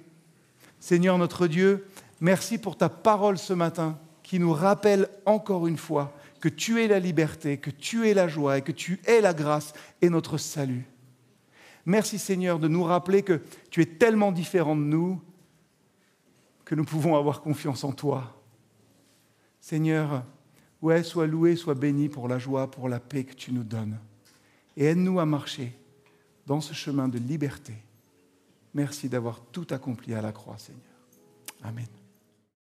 Seigneur 0.80 1.18
notre 1.18 1.46
Dieu, 1.46 1.86
merci 2.20 2.58
pour 2.58 2.76
ta 2.76 2.88
parole 2.88 3.38
ce 3.38 3.52
matin 3.52 3.98
qui 4.22 4.38
nous 4.38 4.52
rappelle 4.52 5.08
encore 5.26 5.66
une 5.66 5.76
fois 5.76 6.12
que 6.40 6.48
tu 6.48 6.82
es 6.82 6.88
la 6.88 7.00
liberté, 7.00 7.58
que 7.58 7.70
tu 7.70 8.08
es 8.08 8.14
la 8.14 8.28
joie 8.28 8.58
et 8.58 8.62
que 8.62 8.72
tu 8.72 9.00
es 9.06 9.20
la 9.20 9.34
grâce 9.34 9.72
et 10.02 10.08
notre 10.08 10.38
salut. 10.38 10.86
Merci 11.86 12.18
Seigneur 12.18 12.58
de 12.58 12.68
nous 12.68 12.84
rappeler 12.84 13.22
que 13.22 13.40
tu 13.70 13.82
es 13.82 13.86
tellement 13.86 14.32
différent 14.32 14.76
de 14.76 14.82
nous 14.82 15.20
que 16.64 16.74
nous 16.74 16.84
pouvons 16.84 17.16
avoir 17.16 17.42
confiance 17.42 17.84
en 17.84 17.92
toi. 17.92 18.33
Seigneur, 19.64 20.22
ouais, 20.82 21.02
sois 21.02 21.26
loué, 21.26 21.56
sois 21.56 21.74
béni 21.74 22.10
pour 22.10 22.28
la 22.28 22.38
joie, 22.38 22.70
pour 22.70 22.86
la 22.86 23.00
paix 23.00 23.24
que 23.24 23.32
tu 23.32 23.50
nous 23.50 23.64
donnes. 23.64 23.98
Et 24.76 24.84
aide-nous 24.84 25.18
à 25.18 25.24
marcher 25.24 25.72
dans 26.46 26.60
ce 26.60 26.74
chemin 26.74 27.08
de 27.08 27.16
liberté. 27.16 27.72
Merci 28.74 29.08
d'avoir 29.08 29.40
tout 29.40 29.66
accompli 29.70 30.12
à 30.12 30.20
la 30.20 30.32
croix, 30.32 30.58
Seigneur. 30.58 30.82
Amen. 31.62 31.86